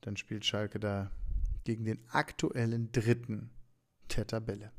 dann 0.05 0.17
spielt 0.17 0.45
Schalke 0.45 0.79
da 0.79 1.09
gegen 1.63 1.83
den 1.83 1.99
aktuellen 2.09 2.91
Dritten 2.91 3.49
der 4.15 4.27
Tabelle. 4.27 4.71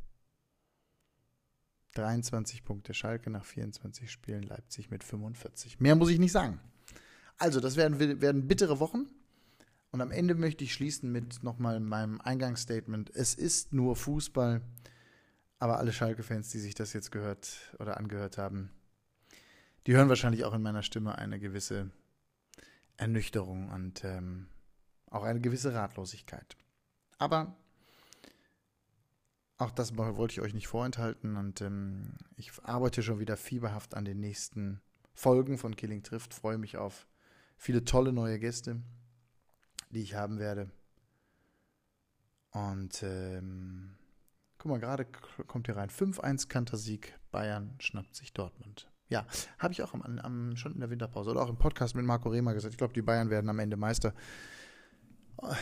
23 1.94 2.64
Punkte 2.64 2.94
Schalke 2.94 3.30
nach 3.30 3.44
24 3.44 4.10
Spielen, 4.10 4.44
Leipzig 4.44 4.90
mit 4.90 5.02
45. 5.02 5.80
Mehr 5.80 5.96
muss 5.96 6.10
ich 6.10 6.20
nicht 6.20 6.30
sagen. 6.30 6.60
Also, 7.38 7.58
das 7.58 7.76
werden, 7.76 8.20
werden 8.20 8.46
bittere 8.46 8.78
Wochen. 8.78 9.06
Und 9.90 10.00
am 10.00 10.12
Ende 10.12 10.34
möchte 10.34 10.62
ich 10.62 10.74
schließen 10.74 11.10
mit 11.10 11.42
nochmal 11.42 11.80
meinem 11.80 12.20
Eingangsstatement. 12.20 13.10
Es 13.14 13.34
ist 13.34 13.72
nur 13.72 13.96
Fußball, 13.96 14.60
aber 15.58 15.78
alle 15.78 15.92
Schalke-Fans, 15.92 16.50
die 16.50 16.60
sich 16.60 16.74
das 16.74 16.92
jetzt 16.92 17.10
gehört 17.10 17.74
oder 17.78 17.96
angehört 17.96 18.38
haben, 18.38 18.70
die 19.86 19.94
hören 19.94 20.08
wahrscheinlich 20.08 20.44
auch 20.44 20.54
in 20.54 20.62
meiner 20.62 20.82
Stimme 20.82 21.16
eine 21.18 21.40
gewisse 21.40 21.90
Ernüchterung 22.96 23.70
und 23.70 24.04
ähm, 24.04 24.48
auch 25.10 25.22
eine 25.22 25.40
gewisse 25.40 25.74
Ratlosigkeit. 25.74 26.56
Aber 27.18 27.56
auch 29.58 29.70
das 29.70 29.96
wollte 29.96 30.32
ich 30.32 30.40
euch 30.40 30.54
nicht 30.54 30.68
vorenthalten 30.68 31.36
und 31.36 31.60
ähm, 31.60 32.14
ich 32.36 32.52
arbeite 32.64 33.02
schon 33.02 33.20
wieder 33.20 33.36
fieberhaft 33.36 33.94
an 33.94 34.04
den 34.04 34.20
nächsten 34.20 34.82
Folgen 35.14 35.56
von 35.56 35.76
Killing 35.76 36.02
Trifft, 36.02 36.34
freue 36.34 36.58
mich 36.58 36.76
auf 36.76 37.06
viele 37.56 37.84
tolle 37.84 38.12
neue 38.12 38.38
Gäste 38.38 38.82
die 39.90 40.02
ich 40.02 40.14
haben 40.14 40.38
werde. 40.38 40.70
Und 42.50 43.02
ähm, 43.02 43.94
guck 44.58 44.70
mal, 44.70 44.78
gerade 44.78 45.06
kommt 45.46 45.66
hier 45.66 45.76
rein. 45.76 45.90
5-1 45.90 46.48
Kantersieg, 46.48 47.18
Bayern 47.30 47.74
schnappt 47.78 48.14
sich 48.14 48.32
Dortmund. 48.32 48.90
Ja, 49.08 49.26
habe 49.58 49.72
ich 49.72 49.82
auch 49.82 49.94
am, 49.94 50.02
am, 50.02 50.56
schon 50.56 50.74
in 50.74 50.80
der 50.80 50.90
Winterpause 50.90 51.30
oder 51.30 51.42
auch 51.42 51.48
im 51.48 51.58
Podcast 51.58 51.94
mit 51.94 52.04
Marco 52.04 52.28
Rehmer 52.28 52.54
gesagt. 52.54 52.74
Ich 52.74 52.78
glaube, 52.78 52.94
die 52.94 53.02
Bayern 53.02 53.30
werden 53.30 53.48
am 53.48 53.58
Ende 53.58 53.76
Meister. 53.76 54.14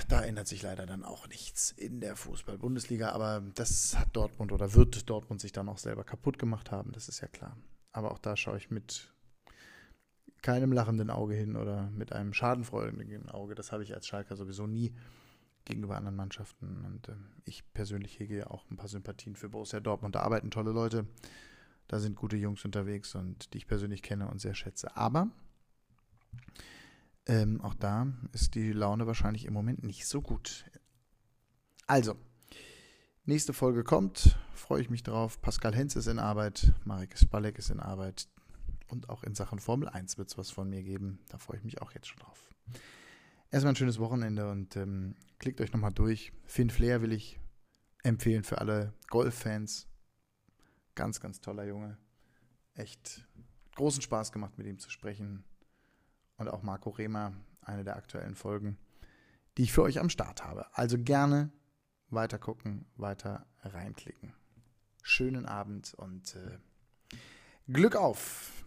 Da 0.09 0.23
ändert 0.23 0.47
sich 0.47 0.63
leider 0.63 0.87
dann 0.87 1.05
auch 1.05 1.27
nichts 1.29 1.73
in 1.73 2.01
der 2.01 2.15
Fußball-Bundesliga, 2.15 3.11
aber 3.11 3.43
das 3.55 3.99
hat 3.99 4.15
Dortmund 4.15 4.53
oder 4.53 4.73
wird 4.75 5.11
Dortmund 5.11 5.41
sich 5.41 5.53
dann 5.53 5.69
auch 5.69 5.79
selber 5.79 6.05
kaputt 6.05 6.39
gemacht 6.39 6.71
haben, 6.71 6.93
das 6.93 7.09
ist 7.09 7.21
ja 7.21 7.29
klar. 7.29 7.57
Aber 7.93 8.13
auch 8.13 8.19
da 8.19 8.37
schaue 8.37 8.57
ich 8.59 8.71
mit 8.71 9.13
keinem 10.43 10.73
lachenden 10.73 11.11
Auge 11.11 11.35
hin 11.35 11.57
oder 11.57 11.91
mit 11.91 12.13
einem 12.13 12.35
schadenfreudigen 12.35 13.31
Auge. 13.31 13.55
Das 13.55 13.73
habe 13.73 13.83
ich 13.83 13.95
als 13.95 14.07
Schalker 14.07 14.37
sowieso 14.37 14.67
nie 14.67 14.95
gegenüber 15.65 15.97
anderen 15.97 16.17
Mannschaften. 16.17 16.85
Und 16.85 17.09
äh, 17.09 17.17
ich 17.45 17.65
persönlich 17.73 18.19
hege 18.21 18.37
ja 18.37 18.47
auch 18.49 18.71
ein 18.71 18.77
paar 18.77 18.89
Sympathien 18.89 19.37
für 19.37 19.49
Borussia 19.49 19.81
Dortmund. 19.81 20.15
Da 20.15 20.21
arbeiten 20.21 20.51
tolle 20.51 20.73
Leute, 20.73 21.07
da 21.89 21.99
sind 21.99 22.15
gute 22.15 22.37
Jungs 22.37 22.65
unterwegs 22.65 23.15
und 23.15 23.55
die 23.55 23.59
ich 23.59 23.67
persönlich 23.67 24.03
kenne 24.03 24.29
und 24.29 24.41
sehr 24.41 24.55
schätze. 24.55 24.97
Aber 24.97 25.31
ähm, 27.27 27.61
auch 27.61 27.75
da 27.75 28.07
ist 28.33 28.55
die 28.55 28.73
Laune 28.73 29.07
wahrscheinlich 29.07 29.47
im 29.47 29.55
Moment 29.55 29.83
nicht 29.83 30.07
so 30.07 30.21
gut. 30.21 30.71
Also, 31.87 32.17
nächste 33.25 33.53
Folge 33.53 33.85
kommt, 33.85 34.39
freue 34.55 34.83
ich 34.83 34.91
mich 34.91 35.03
drauf. 35.03 35.41
Pascal 35.41 35.75
Henz 35.75 35.97
ist 35.97 36.07
in 36.07 36.19
Arbeit, 36.19 36.73
Marek 36.85 37.19
Spalek 37.19 37.59
ist 37.59 37.71
in 37.71 37.81
Arbeit, 37.81 38.29
und 38.89 39.09
auch 39.09 39.25
in 39.25 39.35
Sachen 39.35 39.59
Formel 39.59 39.89
1 39.89 40.19
wird 40.19 40.29
es 40.29 40.39
was 40.39 40.51
von 40.51 40.69
mir 40.69 40.83
geben. 40.83 41.19
Da 41.29 41.39
freue 41.39 41.59
ich 41.59 41.65
mich 41.65 41.81
auch 41.83 41.93
jetzt 41.93 42.09
schon 42.09 42.21
drauf. 42.21 42.51
Erstmal 43.51 43.73
ein 43.73 43.77
schönes 43.77 43.99
Wochenende 43.99 44.51
und 44.51 44.77
ähm, 44.77 45.17
klickt 45.39 45.61
euch 45.61 45.73
nochmal 45.73 45.93
durch. 45.93 46.33
Finn 46.45 46.71
Flair 46.71 47.03
will 47.03 47.13
ich 47.13 47.39
empfehlen 48.03 48.45
für 48.45 48.59
alle 48.59 48.93
Golf-Fans. 49.09 49.89
Ganz, 50.95 51.21
ganz 51.21 51.41
toller 51.41 51.65
Junge. 51.65 51.99
Echt 52.75 53.27
großen 53.77 54.03
Spaß 54.03 54.33
gemacht, 54.33 54.59
mit 54.59 54.67
ihm 54.67 54.79
zu 54.79 54.91
sprechen. 54.91 55.45
Und 56.37 56.49
auch 56.49 56.62
Marco 56.62 56.90
Rehmer, 56.90 57.33
eine 57.61 57.85
der 57.85 57.97
aktuellen 57.97 58.35
Folgen, 58.35 58.79
die 59.57 59.62
ich 59.62 59.73
für 59.73 59.83
euch 59.83 60.01
am 60.01 60.11
Start 60.11 60.44
habe. 60.44 60.66
Also 60.77 60.99
gerne 60.99 61.53
weiter 62.09 62.38
gucken, 62.38 62.87
weiter 62.97 63.47
reinklicken. 63.62 64.35
Schönen 65.03 65.47
Abend 65.47 65.94
und 65.94 66.35
äh, 66.37 66.59
Glück 67.73 67.97
auf! 67.97 68.63